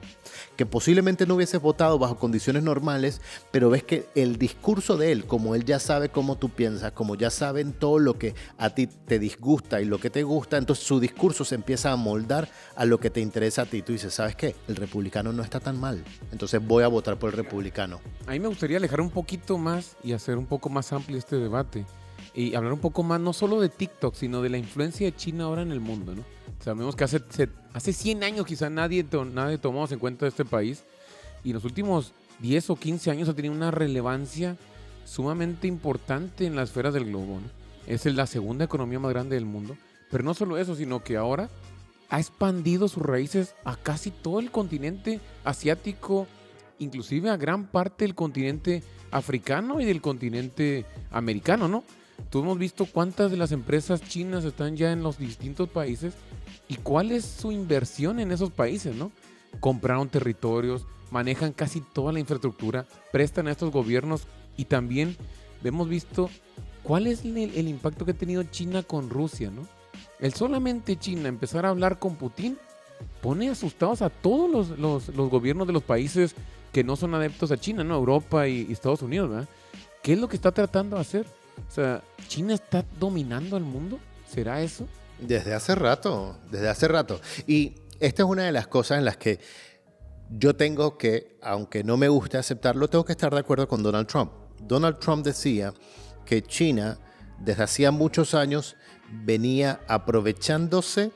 [0.57, 5.26] que posiblemente no hubieses votado bajo condiciones normales, pero ves que el discurso de él,
[5.26, 8.88] como él ya sabe cómo tú piensas, como ya saben todo lo que a ti
[8.88, 12.84] te disgusta y lo que te gusta, entonces su discurso se empieza a moldar a
[12.84, 13.82] lo que te interesa a ti.
[13.82, 14.53] Tú dices, ¿sabes qué?
[14.67, 16.03] El republicano no está tan mal,
[16.34, 18.01] entonces voy a votar por el republicano.
[18.28, 21.38] A mí me gustaría alejar un poquito más y hacer un poco más amplio este
[21.38, 21.86] debate
[22.39, 25.43] y hablar un poco más no solo de TikTok, sino de la influencia de China
[25.43, 26.23] ahora en el mundo, ¿no?
[26.63, 27.21] Sabemos que hace,
[27.73, 30.85] hace 100 años quizá nadie, nadie tomó en cuenta este país
[31.43, 34.55] y en los últimos 10 o 15 años ha tenido una relevancia
[35.03, 37.41] sumamente importante en las esferas del globo.
[37.41, 37.49] ¿no?
[37.87, 39.75] Es la segunda economía más grande del mundo.
[40.09, 41.49] Pero no solo eso, sino que ahora
[42.09, 46.25] ha expandido sus raíces a casi todo el continente asiático,
[46.79, 48.81] inclusive a gran parte del continente
[49.11, 51.83] africano y del continente americano, ¿no?
[52.30, 56.13] Tú hemos visto cuántas de las empresas chinas están ya en los distintos países
[56.67, 59.11] y cuál es su inversión en esos países, ¿no?
[59.59, 65.17] Compraron territorios, manejan casi toda la infraestructura, prestan a estos gobiernos y también
[65.63, 66.30] hemos visto
[66.84, 69.67] cuál es el, el impacto que ha tenido China con Rusia, ¿no?
[70.20, 72.57] El solamente China empezar a hablar con Putin
[73.22, 76.36] pone asustados a todos los, los, los, gobiernos de los países
[76.74, 77.95] que no son adeptos a China, ¿no?
[77.95, 79.49] Europa y, y Estados Unidos, ¿verdad?
[80.03, 81.38] ¿Qué es lo que está tratando de hacer?
[81.68, 83.99] O sea, ¿China está dominando el mundo?
[84.28, 84.88] ¿Será eso?
[85.20, 87.20] Desde hace rato, desde hace rato.
[87.47, 89.39] Y esta es una de las cosas en las que
[90.30, 94.07] yo tengo que, aunque no me guste aceptarlo, tengo que estar de acuerdo con Donald
[94.07, 94.32] Trump.
[94.62, 95.74] Donald Trump decía
[96.26, 96.99] que China
[97.39, 98.76] desde hacía muchos años
[99.12, 101.12] venía aprovechándose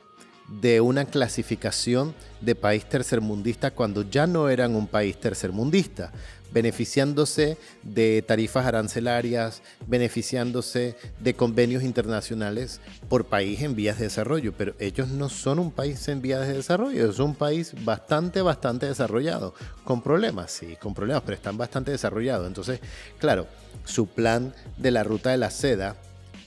[0.48, 6.12] de una clasificación de país tercermundista cuando ya no eran un país tercermundista,
[6.54, 14.74] beneficiándose de tarifas arancelarias, beneficiándose de convenios internacionales por país en vías de desarrollo, pero
[14.78, 19.52] ellos no son un país en vías de desarrollo, es un país bastante, bastante desarrollado,
[19.84, 22.46] con problemas, sí, con problemas, pero están bastante desarrollados.
[22.46, 22.80] Entonces,
[23.18, 23.48] claro,
[23.84, 25.96] su plan de la ruta de la seda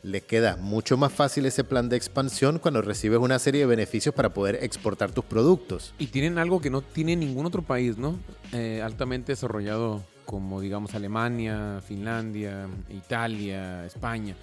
[0.04, 4.14] le queda mucho más fácil ese plan de expansión cuando recibes una serie de beneficios
[4.14, 5.93] para poder exportar tus productos.
[6.00, 8.18] Y tienen algo que no tiene ningún otro país, ¿no?
[8.54, 14.36] Eh, altamente desarrollado como digamos Alemania, Finlandia, Italia, España.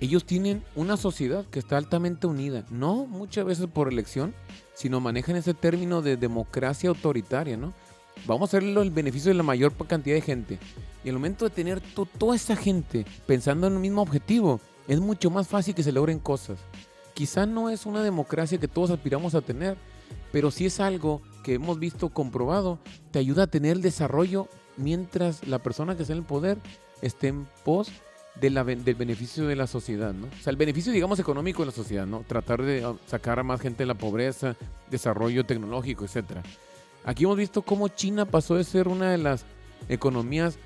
[0.00, 4.34] Ellos tienen una sociedad que está altamente unida, no muchas veces por elección,
[4.74, 7.74] sino manejan ese término de democracia autoritaria, ¿no?
[8.26, 10.58] Vamos a hacerlo el beneficio de la mayor cantidad de gente.
[11.04, 11.80] Y el momento de tener
[12.18, 16.18] toda esa gente pensando en un mismo objetivo, es mucho más fácil que se logren
[16.18, 16.58] cosas.
[17.14, 19.76] Quizá no es una democracia que todos aspiramos a tener,
[20.32, 22.80] pero si es algo que hemos visto comprobado,
[23.12, 26.58] te ayuda a tener el desarrollo mientras la persona que está en el poder
[27.02, 27.92] esté en pos
[28.40, 28.54] del
[28.96, 30.26] beneficio de la sociedad, ¿no?
[30.26, 32.24] O sea, el beneficio, digamos, económico de la sociedad, ¿no?
[32.26, 34.56] Tratar de ah, sacar a más gente de la pobreza,
[34.90, 36.38] desarrollo tecnológico, etc.
[37.04, 39.44] Aquí hemos visto cómo China pasó de ser una de las
[39.88, 40.58] economías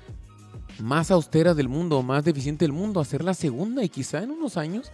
[0.79, 4.31] más austera del mundo, más deficiente del mundo, a ser la segunda y quizá en
[4.31, 4.91] unos años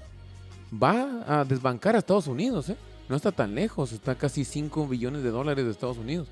[0.71, 2.69] va a desbancar a Estados Unidos.
[2.69, 2.77] ¿eh?
[3.09, 6.27] No está tan lejos, está casi 5 billones de dólares de Estados Unidos.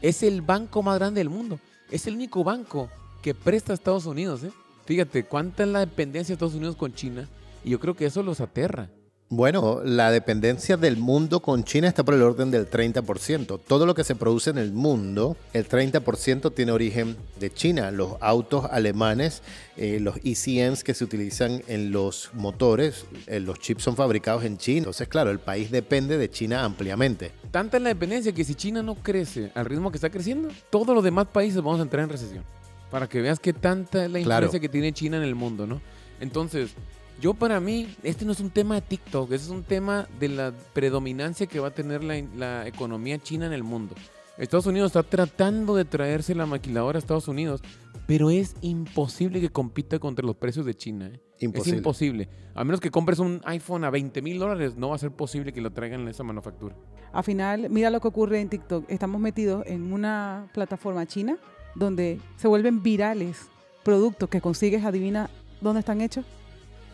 [0.00, 1.58] Es el banco más grande del mundo.
[1.90, 2.88] Es el único banco
[3.22, 4.44] que presta a Estados Unidos.
[4.44, 4.52] ¿eh?
[4.84, 7.28] Fíjate cuánta es la dependencia de Estados Unidos con China
[7.64, 8.88] y yo creo que eso los aterra.
[9.34, 13.58] Bueno, la dependencia del mundo con China está por el orden del 30%.
[13.66, 17.90] Todo lo que se produce en el mundo, el 30% tiene origen de China.
[17.90, 19.42] Los autos alemanes,
[19.78, 24.58] eh, los ECMs que se utilizan en los motores, eh, los chips son fabricados en
[24.58, 24.80] China.
[24.80, 27.32] Entonces, claro, el país depende de China ampliamente.
[27.50, 30.94] Tanta es la dependencia que si China no crece al ritmo que está creciendo, todos
[30.94, 32.44] los demás países vamos a entrar en recesión.
[32.90, 34.60] Para que veas qué tanta es la influencia claro.
[34.60, 35.80] que tiene China en el mundo, ¿no?
[36.20, 36.74] Entonces,
[37.20, 40.28] yo para mí, este no es un tema de TikTok, este es un tema de
[40.28, 43.94] la predominancia que va a tener la, la, economía china en el mundo.
[44.38, 47.62] Estados Unidos está tratando de traerse la maquiladora a Estados Unidos,
[48.06, 51.10] pero es imposible que compita contra los precios de China.
[51.12, 51.20] ¿eh?
[51.40, 51.76] Imposible.
[51.76, 52.28] Es imposible.
[52.54, 55.52] A menos que compres un iPhone a 20 mil dólares, no va a ser posible
[55.52, 56.76] que lo traigan en esa manufactura.
[57.12, 58.86] Al final, mira lo que ocurre en TikTok.
[58.88, 61.38] Estamos metidos en una plataforma china
[61.74, 63.48] donde se vuelven virales
[63.82, 66.24] productos que consigues, adivina dónde están hechos.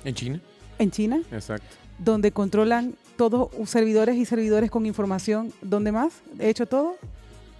[0.04, 0.40] ¿En China?
[0.78, 1.66] en China, Exacto.
[1.98, 5.52] donde controlan todos servidores y servidores con información.
[5.60, 6.12] ¿Dónde más?
[6.38, 6.96] He hecho todo.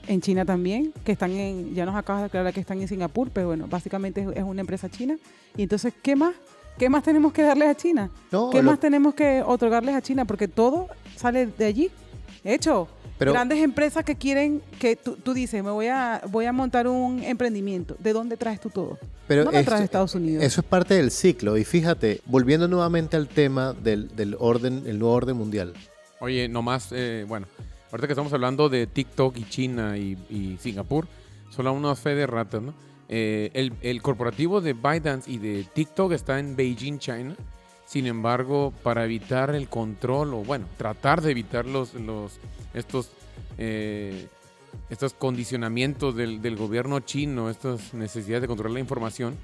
[0.07, 3.29] En China también, que están en, ya nos acabas de aclarar que están en Singapur,
[3.31, 5.19] pero bueno, básicamente es, es una empresa china.
[5.57, 6.35] Y entonces, ¿qué más?
[6.79, 8.11] ¿Qué más tenemos que darles a China?
[8.33, 10.25] No, ¿Qué lo- más tenemos que otorgarles a China?
[10.25, 10.87] Porque todo
[11.17, 11.91] sale de allí.
[12.45, 16.53] Hecho, Pero- grandes empresas que quieren, que tú, tú dices, me voy a, voy a
[16.53, 17.97] montar un emprendimiento.
[17.99, 18.97] ¿De dónde traes tú todo?
[19.29, 20.43] Pero no lo esto- traes de Estados Unidos.
[20.43, 21.57] Eso es parte del ciclo.
[21.57, 25.75] Y fíjate, volviendo nuevamente al tema del, del orden, el nuevo orden mundial.
[26.21, 27.47] Oye, nomás, eh, bueno,
[27.93, 31.07] ahorita que estamos hablando de TikTok y China y, y Singapur,
[31.51, 32.75] solo una fe de ratas, ¿no?
[33.11, 37.37] Eh, el, el corporativo de ByteDance y de TikTok está en Beijing, China.
[37.87, 42.33] Sin embargo, para evitar el control, o bueno, tratar de evitar los, los,
[42.75, 43.11] estos,
[43.57, 44.27] eh,
[44.91, 49.37] estos condicionamientos del, del gobierno chino, estas necesidades de controlar la información,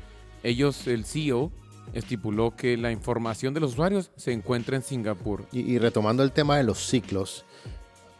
[0.42, 1.50] ellos, el CEO,
[1.92, 5.46] estipuló que la información de los usuarios se encuentra en Singapur.
[5.52, 7.44] Y, y retomando el tema de los ciclos,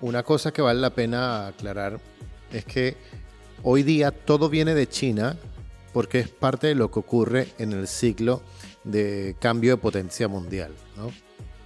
[0.01, 2.01] una cosa que vale la pena aclarar
[2.53, 2.97] es que
[3.63, 5.37] hoy día todo viene de China
[5.93, 8.43] porque es parte de lo que ocurre en el ciclo
[8.83, 10.73] de cambio de potencia mundial.
[10.97, 11.11] ¿no?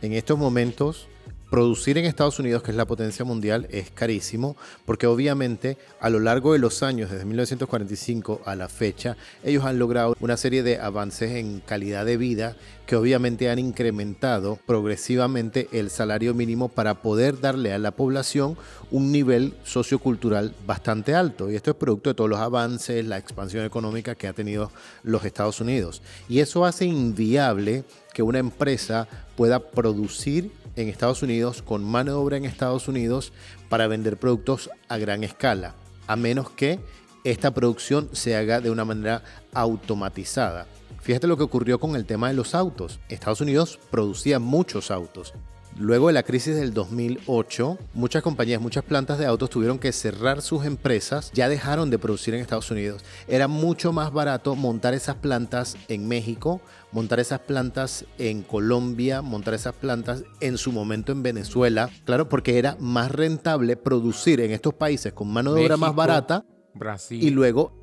[0.03, 1.09] En estos momentos,
[1.51, 6.21] producir en Estados Unidos, que es la potencia mundial, es carísimo porque obviamente a lo
[6.21, 10.79] largo de los años, desde 1945 a la fecha, ellos han logrado una serie de
[10.79, 17.39] avances en calidad de vida que obviamente han incrementado progresivamente el salario mínimo para poder
[17.39, 18.57] darle a la población
[18.91, 21.51] un nivel sociocultural bastante alto.
[21.51, 24.71] Y esto es producto de todos los avances, la expansión económica que ha tenido
[25.03, 26.01] los Estados Unidos.
[26.31, 27.85] Y eso hace inviable
[28.15, 33.33] que una empresa pueda producir en Estados Unidos con mano de obra en Estados Unidos
[33.69, 35.75] para vender productos a gran escala,
[36.07, 36.79] a menos que
[37.25, 40.67] esta producción se haga de una manera automatizada.
[41.01, 43.01] Fíjate lo que ocurrió con el tema de los autos.
[43.09, 45.35] Estados Unidos producía muchos autos.
[45.79, 50.43] Luego de la crisis del 2008, muchas compañías, muchas plantas de autos tuvieron que cerrar
[50.43, 53.05] sus empresas, ya dejaron de producir en Estados Unidos.
[53.29, 56.61] Era mucho más barato montar esas plantas en México,
[56.91, 61.91] montar esas plantas en Colombia, montar esas plantas en su momento en Venezuela.
[62.05, 66.45] Claro, porque era más rentable producir en estos países con mano de obra más barata
[66.75, 67.23] Brasil.
[67.23, 67.78] y luego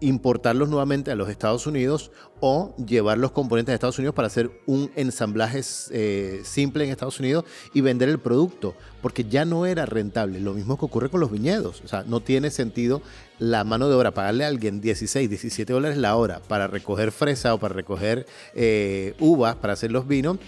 [0.00, 4.50] importarlos nuevamente a los Estados Unidos o llevar los componentes de Estados Unidos para hacer
[4.66, 7.44] un ensamblaje eh, simple en Estados Unidos
[7.74, 10.40] y vender el producto, porque ya no era rentable.
[10.40, 11.82] Lo mismo que ocurre con los viñedos.
[11.84, 13.02] O sea, no tiene sentido
[13.40, 17.54] la mano de obra, pagarle a alguien 16, 17 dólares la hora para recoger fresa
[17.54, 20.38] o para recoger eh, uvas para hacer los vinos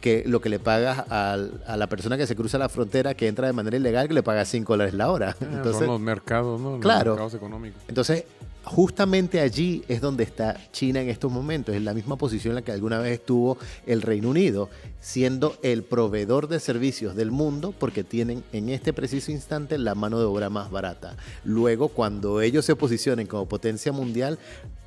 [0.00, 3.28] que lo que le pagas al- a, la persona que se cruza la frontera, que
[3.28, 5.36] entra de manera ilegal, que le paga 5 dólares la hora.
[5.42, 6.70] Ah, Entonces, son los mercados, ¿no?
[6.72, 7.10] Los Claro.
[7.12, 7.82] mercados económicos.
[7.86, 8.24] entonces,
[8.64, 12.62] justamente allí es donde está China en estos momentos, en la misma posición en la
[12.62, 14.68] que alguna vez estuvo el Reino Unido,
[15.00, 20.18] siendo el proveedor de servicios del mundo porque tienen en este preciso instante la mano
[20.18, 21.16] de obra más barata.
[21.44, 24.38] Luego, cuando ellos se posicionen como potencia mundial,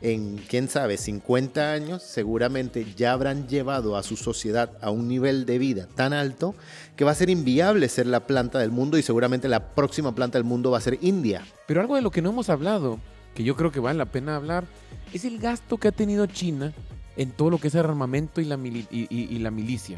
[0.02, 5.46] en, quién sabe, 50 años, seguramente ya habrán llevado a su sociedad a un nivel
[5.46, 6.56] de vida tan alto
[6.98, 10.38] que va a ser inviable ser la planta del mundo y seguramente la próxima planta
[10.38, 11.46] del mundo va a ser India.
[11.68, 13.00] Pero algo de lo que no hemos hablado,
[13.36, 14.66] que yo creo que vale la pena hablar,
[15.14, 16.74] es el gasto que ha tenido China
[17.16, 19.98] en todo lo que es el armamento y la, mili- y, la milicia.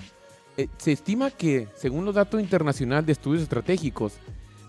[0.57, 4.13] Eh, se estima que, según los datos internacionales de estudios estratégicos,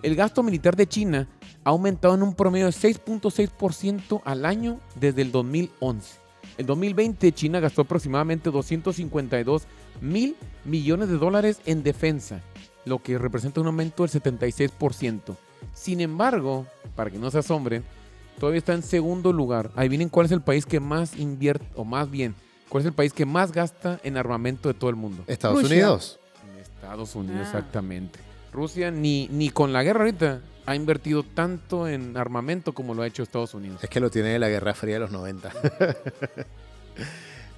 [0.03, 1.27] el gasto militar de China
[1.65, 6.19] ha aumentado en un promedio de 6.6% al año desde el 2011.
[6.59, 9.65] En 2020 China gastó aproximadamente 252
[10.01, 12.41] mil millones de dólares en defensa,
[12.85, 15.37] lo que representa un aumento del 76%.
[15.75, 17.85] Sin embargo, para que no se asombren,
[18.39, 19.71] todavía está en segundo lugar.
[19.77, 22.35] Adivinen cuál es el país que más invierte, o más bien,
[22.69, 25.25] cuál es el país que más gasta en armamento de todo el mundo.
[25.27, 25.77] Estados Rusia.
[25.77, 26.21] Unidos.
[26.55, 27.47] En Estados Unidos, Ah.
[27.47, 28.19] exactamente.
[28.53, 33.07] Rusia ni, ni con la guerra ahorita ha invertido tanto en armamento como lo ha
[33.07, 33.85] hecho Estados Unidos.
[33.85, 35.53] Es que lo tiene de la Guerra Fría de los 90.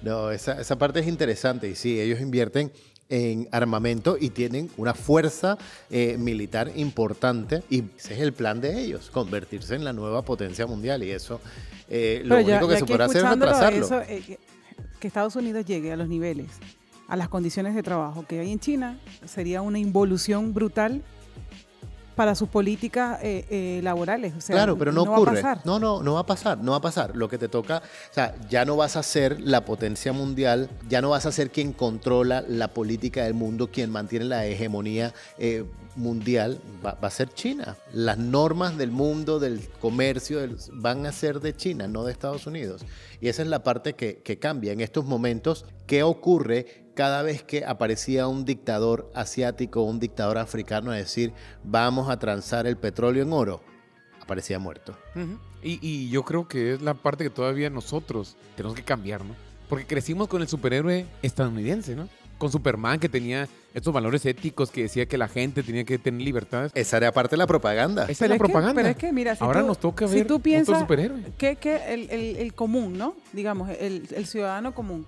[0.01, 2.71] no, esa, esa parte es interesante y sí, ellos invierten
[3.09, 5.57] en armamento y tienen una fuerza
[5.89, 10.67] eh, militar importante y ese es el plan de ellos, convertirse en la nueva potencia
[10.67, 11.41] mundial y eso
[11.89, 13.85] eh, lo ya- único que se podrá hacer es retrasarlo.
[13.85, 14.37] eso, eh,
[14.99, 16.51] que Estados Unidos llegue a los niveles,
[17.07, 21.01] a las condiciones de trabajo que hay en China, sería una involución brutal
[22.19, 24.33] para sus políticas eh, eh, laborales.
[24.37, 25.35] O sea, claro, pero no, va a ocurre.
[25.41, 25.61] pasar.
[25.63, 27.15] No, no, no va a pasar, no va a pasar.
[27.15, 27.77] Lo que te toca,
[28.11, 31.49] o sea, ya no vas a ser la potencia mundial, ya no vas a ser
[31.49, 35.63] quien controla la política del mundo, quien mantiene la hegemonía eh,
[35.95, 37.77] mundial, va, va a ser China.
[37.93, 42.47] Las normas del mundo, del comercio, del- van a ser de China, no de Estados
[42.47, 42.81] Unidos.
[43.21, 44.73] Y esa es la parte que, que cambia.
[44.73, 46.88] En estos momentos, ¿qué ocurre?
[46.99, 51.31] Cada vez que aparecía un dictador asiático o un dictador africano a decir,
[51.63, 53.61] vamos a transar el petróleo en oro,
[54.21, 54.97] aparecía muerto.
[55.63, 59.33] Y, y yo creo que es la parte que todavía nosotros tenemos que cambiar, ¿no?
[59.69, 62.09] Porque crecimos con el superhéroe estadounidense, ¿no?
[62.37, 66.19] Con Superman que tenía estos valores éticos que decía que la gente tenía que tener
[66.21, 66.73] libertades.
[66.75, 68.03] Esa era parte de la propaganda.
[68.03, 68.73] Esa es Pero la que- propaganda.
[68.75, 71.23] pero es que, mira, si Ahora tú- nos toca si ver tú otro piensas- superhéroe.
[71.37, 73.15] ¿Qué, qué el, el- el común, ¿no?
[73.31, 75.05] Digamos, el, el ciudadano común.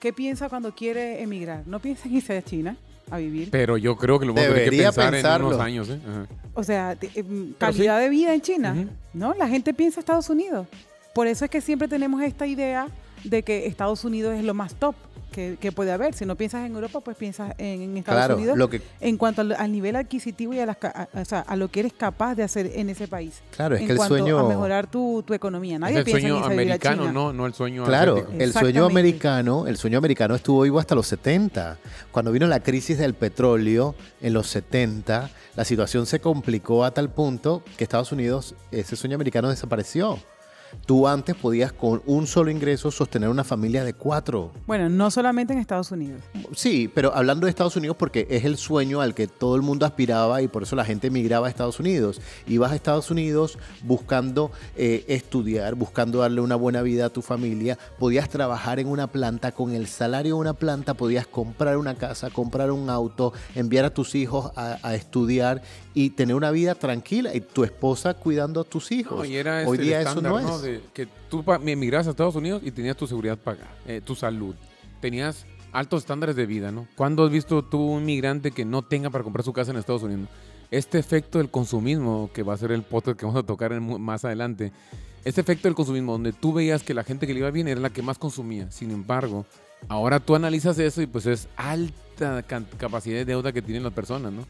[0.00, 1.62] ¿Qué piensa cuando quiere emigrar?
[1.66, 2.76] No piensa en irse a China
[3.10, 3.50] a vivir.
[3.50, 5.48] Pero yo creo que lo vamos a tener que Debería pensar pensarlo.
[5.48, 6.00] en unos años, ¿eh?
[6.08, 6.26] Ajá.
[6.54, 8.02] O sea, em, calidad sí.
[8.04, 8.88] de vida en China.
[9.12, 9.34] ¿no?
[9.34, 10.66] La gente piensa Estados Unidos.
[11.14, 12.88] Por eso es que siempre tenemos esta idea
[13.24, 14.94] de que Estados Unidos es lo más top
[15.30, 16.14] que, que puede haber.
[16.14, 19.16] Si no piensas en Europa, pues piensas en, en Estados Claro, Unidos lo que, en
[19.16, 21.92] cuanto al, al nivel adquisitivo y a, las a- o sea, a lo que eres
[21.92, 23.40] capaz de hacer en ese país.
[23.54, 24.38] claro, es en que el cuanto sueño...
[24.38, 25.78] a mejorar tu, tu economía.
[25.78, 27.12] Nadie es el piensa en sueño irse a vivir a americano, China.
[27.12, 31.06] no, no el sueño Claro, el sueño americano, el sueño americano estuvo vivo hasta los
[31.06, 31.78] 70.
[32.10, 37.10] Cuando vino la crisis del petróleo en los 70, la situación se complicó a tal
[37.10, 40.18] punto que Estados Unidos, ese sueño americano desapareció.
[40.86, 44.52] Tú antes podías con un solo ingreso sostener una familia de cuatro.
[44.66, 46.22] Bueno, no solamente en Estados Unidos.
[46.54, 49.86] Sí, pero hablando de Estados Unidos porque es el sueño al que todo el mundo
[49.86, 52.20] aspiraba y por eso la gente emigraba a Estados Unidos.
[52.46, 57.78] Ibas a Estados Unidos buscando eh, estudiar, buscando darle una buena vida a tu familia.
[57.98, 62.30] Podías trabajar en una planta, con el salario de una planta podías comprar una casa,
[62.30, 65.62] comprar un auto, enviar a tus hijos a, a estudiar
[65.94, 69.18] y tener una vida tranquila y tu esposa cuidando a tus hijos.
[69.18, 70.46] No, y era Hoy este, día eso no es.
[70.60, 74.54] De que tú emigras a Estados Unidos y tenías tu seguridad pagada, eh, tu salud,
[75.00, 76.86] tenías altos estándares de vida, ¿no?
[76.96, 80.02] ¿Cuándo has visto tú un migrante que no tenga para comprar su casa en Estados
[80.02, 80.28] Unidos?
[80.70, 84.00] Este efecto del consumismo, que va a ser el podcast que vamos a tocar en
[84.00, 84.72] más adelante,
[85.24, 87.80] este efecto del consumismo, donde tú veías que la gente que le iba bien era
[87.80, 88.70] la que más consumía.
[88.70, 89.46] Sin embargo,
[89.88, 92.42] ahora tú analizas eso y pues es alta
[92.78, 94.46] capacidad de deuda que tienen las personas, ¿no?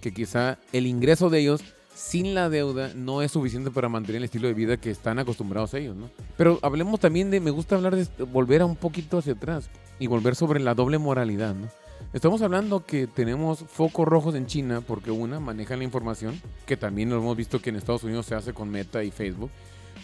[0.00, 1.62] Que quizá el ingreso de ellos
[1.94, 5.74] sin la deuda no es suficiente para mantener el estilo de vida que están acostumbrados
[5.74, 6.10] ellos, ¿no?
[6.36, 10.06] Pero hablemos también de, me gusta hablar de volver a un poquito hacia atrás y
[10.06, 11.68] volver sobre la doble moralidad, ¿no?
[12.12, 17.10] Estamos hablando que tenemos focos rojos en China porque una, manejan la información, que también
[17.10, 19.50] lo hemos visto que en Estados Unidos se hace con Meta y Facebook.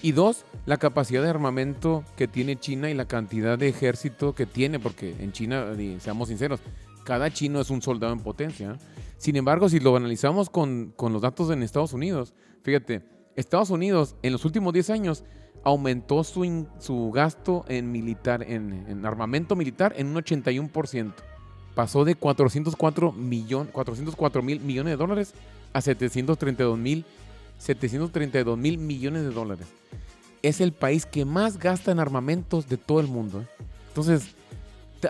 [0.03, 4.47] Y dos, la capacidad de armamento que tiene China y la cantidad de ejército que
[4.47, 5.67] tiene, porque en China,
[6.01, 6.61] seamos sinceros,
[7.05, 8.77] cada chino es un soldado en potencia.
[9.21, 13.03] Sin embargo, si lo analizamos con, con los datos en Estados Unidos, fíjate,
[13.37, 15.25] Estados Unidos en los últimos 10 años
[15.63, 21.13] aumentó su, su gasto en militar, en, en armamento militar en un 81%.
[21.75, 25.35] Pasó de 404 millón, 404 mil millones de dólares
[25.75, 27.05] a 732 mil
[27.59, 29.67] 732 mil millones de dólares.
[30.41, 33.43] Es el país que más gasta en armamentos de todo el mundo.
[33.43, 33.47] ¿eh?
[33.89, 34.35] Entonces,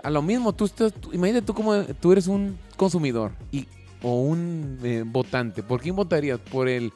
[0.03, 3.67] a lo mismo, tú estás, imagínate tú como tú eres un consumidor y,
[4.03, 5.63] o un eh, votante.
[5.63, 6.39] ¿Por quién votarías?
[6.39, 6.91] ¿Por el,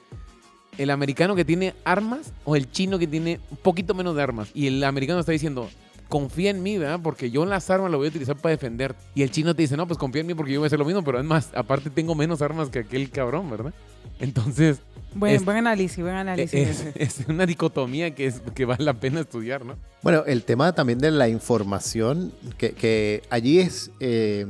[0.78, 4.50] el americano que tiene armas o el chino que tiene un poquito menos de armas?
[4.54, 5.70] Y el americano está diciendo,
[6.10, 7.00] confía en mí, ¿verdad?
[7.02, 8.96] Porque yo las armas las voy a utilizar para defender.
[9.16, 10.80] Y el chino te dice, no, pues confía en mí porque yo voy a hacer
[10.80, 13.74] lo mismo, pero además, aparte tengo menos armas que aquel cabrón, ¿verdad?
[14.20, 14.80] Entonces,
[15.18, 16.84] Buen, Es- buen análisis, buen análisis.
[16.94, 19.78] es, una dicotomía que, es, que vale la pena estudiar, ¿no?
[20.04, 24.46] Bueno, el tema también de la información, que, que allí es eh,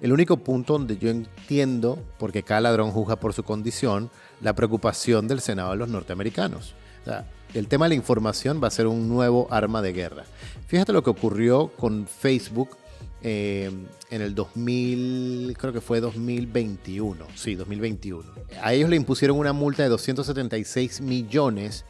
[0.00, 5.28] el único punto donde yo entiendo, porque cada ladrón juzga por su condición, la preocupación
[5.28, 6.74] del Senado de los norteamericanos.
[7.02, 10.24] O sea, el tema de la información va a ser un nuevo arma de guerra.
[10.66, 12.76] Fíjate lo que ocurrió con Facebook
[13.22, 13.70] eh,
[14.10, 18.22] en el 2000, creo que fue 2021, sí, 2021.
[18.62, 21.84] A ellos le impusieron una multa de 276 millones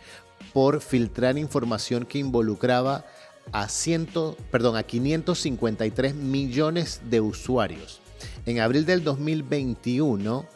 [0.53, 3.05] por filtrar información que involucraba
[3.53, 4.09] a, 100,
[4.51, 8.01] perdón, a 553 millones de usuarios.
[8.47, 10.47] En abril del 2021,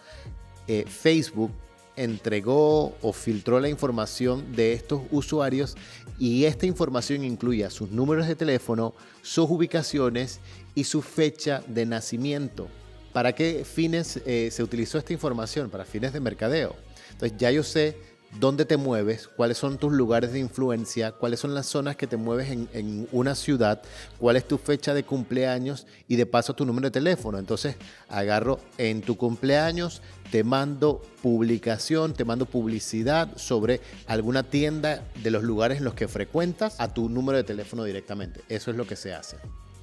[0.69, 1.51] eh, Facebook
[1.97, 5.77] entregó o filtró la información de estos usuarios
[6.19, 10.41] y esta información incluía sus números de teléfono, sus ubicaciones
[10.75, 12.69] y su fecha de nacimiento.
[13.13, 15.69] ¿Para qué fines eh, se utilizó esta información?
[15.69, 16.75] Para fines de mercadeo.
[17.11, 17.97] Entonces ya yo sé
[18.39, 22.17] dónde te mueves, cuáles son tus lugares de influencia, cuáles son las zonas que te
[22.17, 23.83] mueves en, una ciudad,
[24.19, 27.39] cuál es tu fecha de cumpleaños y de paso tu número de teléfono.
[27.39, 27.77] Entonces
[28.09, 35.43] agarro en tu cumpleaños, te mando publicación, te mando publicidad sobre alguna tienda de los
[35.43, 38.41] lugares en los que frecuentas a tu número de teléfono directamente.
[38.49, 39.37] Eso es lo que se hace.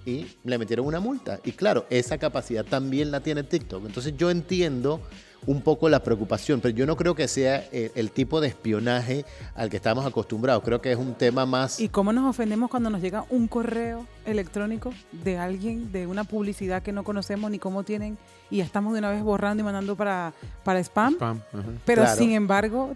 [0.06, 1.40] Y le metieron una multa.
[1.44, 3.86] Y claro, esa capacidad también la tiene TikTok.
[3.86, 5.02] Entonces yo entiendo
[5.48, 9.26] un poco la preocupación, pero yo no creo que sea el, el tipo de espionaje
[9.56, 10.64] al que estamos acostumbrados.
[10.64, 11.80] Creo que es un tema más...
[11.80, 16.84] ¿Y cómo nos ofendemos cuando nos llega un correo electrónico de alguien, de una publicidad
[16.84, 18.18] que no conocemos ni cómo tienen,
[18.52, 20.34] y ya estamos de una vez borrando y mandando para,
[20.64, 21.14] para spam?
[21.14, 21.42] Spam.
[21.86, 22.18] Pero Claro.
[22.18, 22.96] sin embargo,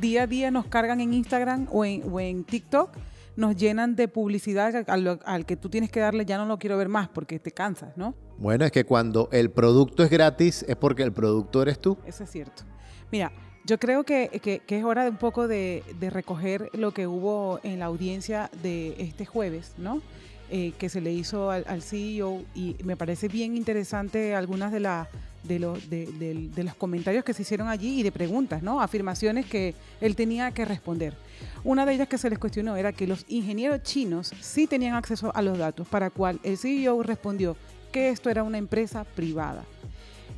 [0.00, 2.90] día a día nos cargan en Instagram o en, o en TikTok,
[3.36, 6.76] nos llenan de publicidad al, al que tú tienes que darle, ya no lo quiero
[6.76, 8.14] ver más porque te cansas, ¿no?
[8.38, 11.96] Bueno, es que cuando el producto es gratis es porque el producto eres tú.
[12.06, 12.64] Eso es cierto.
[13.12, 13.32] Mira,
[13.64, 17.60] yo creo que, que- es hora de un poco de, de recoger lo que hubo
[17.62, 20.02] en la audiencia de este jueves, ¿no?
[20.50, 24.80] Eh, que se le hizo al, al CEO y me parece bien interesante algunas de,
[24.80, 25.08] la,
[25.42, 28.80] de, de- de los comentarios que se hicieron allí y de preguntas, ¿no?
[28.82, 31.14] Afirmaciones que él tenía que responder.
[31.64, 35.32] Una de ellas que se les cuestionó era que los ingenieros chinos sí tenían acceso
[35.34, 37.56] a los datos, para cual el CEO respondió
[37.94, 39.64] que esto era una empresa privada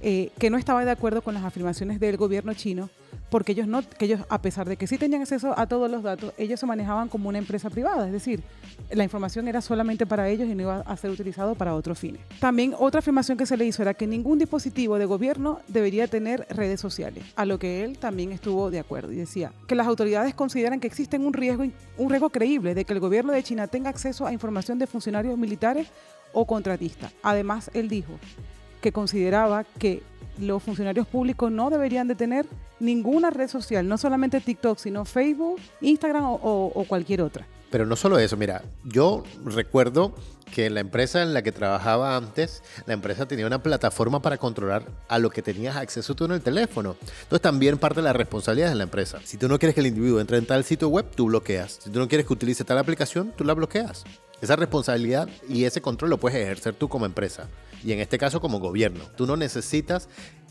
[0.03, 2.91] eh, que no estaba de acuerdo con las afirmaciones del gobierno chino,
[3.31, 6.03] porque ellos no, que ellos, a pesar de que sí tenían acceso a todos los
[6.03, 8.43] datos, ellos se manejaban como una empresa privada, es decir,
[8.91, 12.21] la información era solamente para ellos y no iba a ser utilizado para otros fines.
[12.41, 16.47] También otra afirmación que se le hizo era que ningún dispositivo de gobierno debería tener
[16.51, 20.35] redes sociales, a lo que él también estuvo de acuerdo y decía que las autoridades
[20.35, 21.65] consideran que existe un riesgo,
[21.97, 25.39] un riesgo creíble de que el gobierno de China tenga acceso a información de funcionarios
[25.39, 25.89] militares
[26.33, 27.13] o contratistas.
[27.23, 28.13] Además, él dijo
[28.81, 30.03] que consideraba que
[30.39, 32.47] los funcionarios públicos no deberían de tener
[32.79, 37.47] ninguna red social, no solamente TikTok, sino Facebook, Instagram o cualquier otra.
[37.71, 40.15] Pero no solo eso, mira, yo recuerdo
[40.53, 44.39] que en la empresa en la que trabajaba antes, la empresa tenía una plataforma para
[44.39, 46.97] controlar a lo que tenías acceso tú en el teléfono.
[47.23, 49.19] Entonces también parte de la responsabilidad de la empresa.
[49.25, 51.81] Si tú no quieres que el individuo entre en tal sitio web, tú bloqueas.
[51.83, 54.05] Si tú no quieres que utilice tal aplicación, tú la bloqueas.
[54.41, 57.49] Esa responsabilidad y ese control lo puedes ejercer tú como empresa.
[57.85, 59.05] Y en este caso como gobierno.
[59.17, 60.09] Tú no necesitas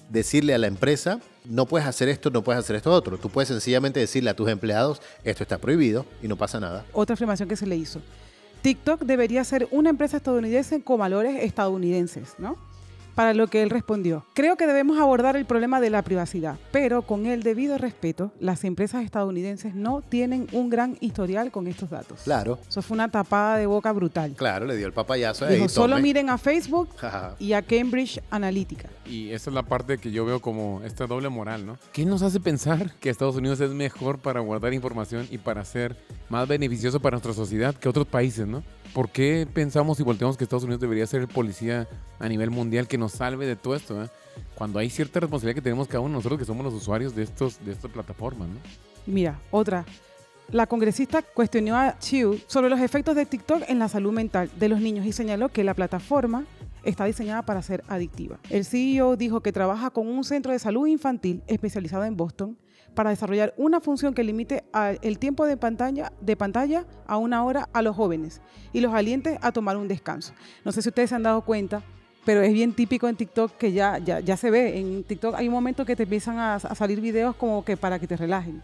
[0.10, 3.18] decirle a la empresa, no puedes hacer esto, no puedes hacer esto otro.
[3.18, 6.86] Tú puedes sencillamente decirle a tus empleados, esto está prohibido y no pasa nada.
[6.94, 8.02] Otra afirmación que se le hizo.
[8.62, 12.58] TikTok debería ser una empresa estadounidense con valores estadounidenses, ¿no?
[13.16, 17.04] Para lo que él respondió, creo que debemos abordar el problema de la privacidad, pero
[17.04, 22.22] con el debido respeto, las empresas estadounidenses no tienen un gran historial con estos datos.
[22.26, 24.34] Claro, Eso fue una tapada de boca brutal.
[24.36, 25.56] claro, le dio el papayazo ahí.
[25.56, 26.90] Dijo, solo miren a Facebook
[27.40, 28.90] y a Cambridge Analytica.
[29.06, 31.78] Y esa es la parte que yo veo como esta doble moral, ¿no?
[31.94, 35.96] ¿Qué nos hace pensar que Estados Unidos es mejor para guardar información y para ser
[36.28, 38.62] más beneficioso para nuestra sociedad que otros países, ¿no?
[38.96, 41.86] ¿Por qué pensamos y volteamos que Estados Unidos debería ser el policía
[42.18, 44.08] a nivel mundial que nos salve de todo esto, ¿eh?
[44.56, 47.24] Cuando hay cierta responsabilidad que tenemos cada uno de nosotros que somos los usuarios de,
[47.24, 48.56] estos, de estas plataformas, ¿no?
[49.06, 49.84] Mira, otra.
[50.50, 54.70] La congresista cuestionó a Chiu sobre los efectos de TikTok en la salud mental de
[54.70, 56.46] los niños y señaló que la plataforma
[56.86, 58.40] está diseñada para ser adictiva.
[58.50, 62.58] El CEO dijo que trabaja con un centro de salud infantil especializado en Boston
[62.96, 64.64] para desarrollar una función que limite
[65.02, 68.42] el tiempo de pantalla, de pantalla a una hora a los jóvenes
[68.74, 70.34] y los aliente a tomar un descanso.
[70.64, 71.84] No sé si ustedes se han dado cuenta,
[72.26, 74.80] pero es bien típico en TikTok que ya, ya, ya se ve.
[74.80, 78.00] En TikTok hay un momento que te empiezan a, a salir videos como que para
[78.00, 78.64] que te relajen.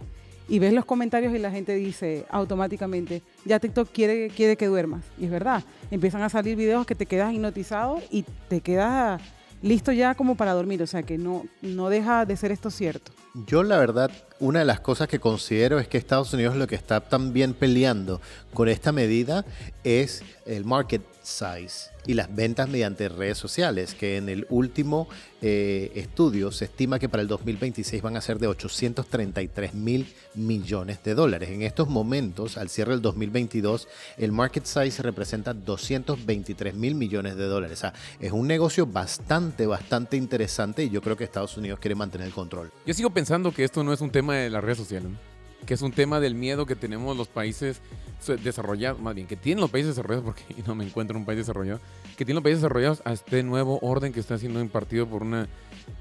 [0.49, 5.05] Y ves los comentarios y la gente dice automáticamente, ya TikTok quiere, quiere que duermas.
[5.17, 9.21] Y es verdad, empiezan a salir videos que te quedas hipnotizado y te quedas
[9.61, 10.81] listo ya como para dormir.
[10.81, 13.11] O sea que no, no deja de ser esto cierto.
[13.47, 16.75] Yo la verdad, una de las cosas que considero es que Estados Unidos lo que
[16.75, 18.19] está también peleando
[18.53, 19.45] con esta medida
[19.83, 21.01] es el market
[21.31, 25.07] size y las ventas mediante redes sociales, que en el último
[25.41, 31.03] eh, estudio se estima que para el 2026 van a ser de 833 mil millones
[31.03, 31.49] de dólares.
[31.49, 37.45] En estos momentos, al cierre del 2022, el market size representa 223 mil millones de
[37.45, 37.79] dólares.
[37.79, 41.95] O sea, es un negocio bastante, bastante interesante y yo creo que Estados Unidos quiere
[41.95, 42.71] mantener el control.
[42.85, 45.31] Yo sigo pensando que esto no es un tema de las redes sociales, ¿no?
[45.65, 47.81] que es un tema del miedo que tenemos los países
[48.27, 51.37] desarrollados, más bien, que tienen los países desarrollados, porque no me encuentro en un país
[51.37, 51.79] desarrollado,
[52.17, 55.47] que tienen los países desarrollados a este nuevo orden que está siendo impartido por una,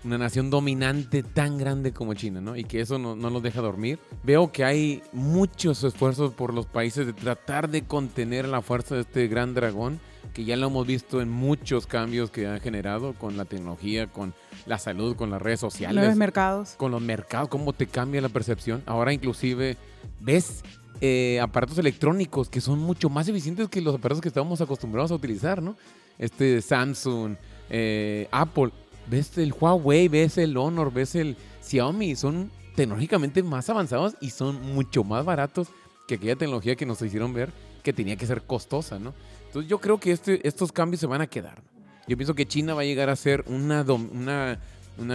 [0.04, 2.56] una nación dominante tan grande como China, ¿no?
[2.56, 3.98] Y que eso no, no los deja dormir.
[4.22, 9.02] Veo que hay muchos esfuerzos por los países de tratar de contener la fuerza de
[9.02, 10.00] este gran dragón,
[10.34, 14.34] que ya lo hemos visto en muchos cambios que ha generado con la tecnología, con
[14.66, 16.74] la salud, con las redes sociales Nuevos mercados.
[16.76, 18.82] con los mercados, cómo te cambia la percepción.
[18.86, 19.76] Ahora inclusive
[20.20, 20.62] ves
[21.00, 25.14] eh, aparatos electrónicos que son mucho más eficientes que los aparatos que estábamos acostumbrados a
[25.14, 25.76] utilizar, ¿no?
[26.18, 27.36] Este Samsung,
[27.70, 28.70] eh, Apple,
[29.08, 34.60] ves el Huawei, ves el Honor, ves el Xiaomi, son tecnológicamente más avanzados y son
[34.74, 35.68] mucho más baratos
[36.06, 37.50] que aquella tecnología que nos hicieron ver
[37.82, 39.14] que tenía que ser costosa, ¿no?
[39.46, 41.62] Entonces yo creo que este, estos cambios se van a quedar.
[42.06, 43.84] Yo pienso que China va a llegar a ser una,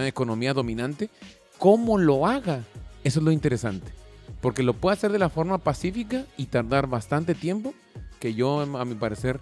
[0.06, 1.10] economía dominante,
[1.58, 2.64] cómo lo haga.
[3.04, 3.92] Eso es lo interesante.
[4.40, 7.74] Porque lo puede hacer de la forma pacífica y tardar bastante tiempo,
[8.20, 9.40] que yo, a mi parecer,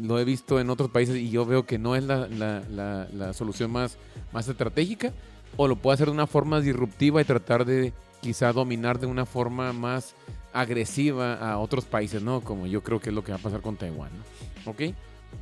[0.00, 3.08] lo he visto en otros países y yo veo que no es la, la- la-
[3.12, 3.96] la solución más,
[4.32, 5.12] más estratégica,
[5.56, 9.24] o lo puede hacer de una forma disruptiva y tratar de quizá dominar de una
[9.26, 10.14] forma más
[10.52, 12.40] agresiva a otros países, ¿no?
[12.40, 14.10] Como yo creo que es lo que va a pasar con Taiwán,
[14.64, 14.70] ¿no?
[14.70, 14.94] ¿Ok?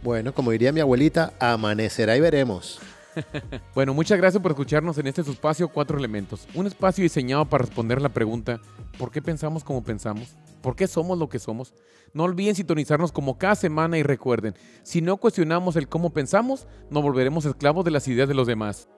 [0.03, 2.81] Bueno, como diría mi abuelita, amanecerá y veremos.
[3.75, 6.47] Bueno, muchas gracias por escucharnos en este su espacio Cuatro Elementos.
[6.55, 8.61] Un espacio diseñado para responder la pregunta
[8.99, 10.37] ¿por qué pensamos como pensamos?
[10.61, 11.75] ¿Por qué somos lo que somos?
[12.15, 17.03] No olviden sintonizarnos como cada semana y recuerden, si no cuestionamos el cómo pensamos, nos
[17.03, 18.89] volveremos esclavos de las ideas de los demás.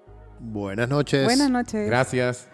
[0.41, 1.25] Buenas noches.
[1.25, 1.87] Buenas noches.
[1.87, 2.49] Gracias.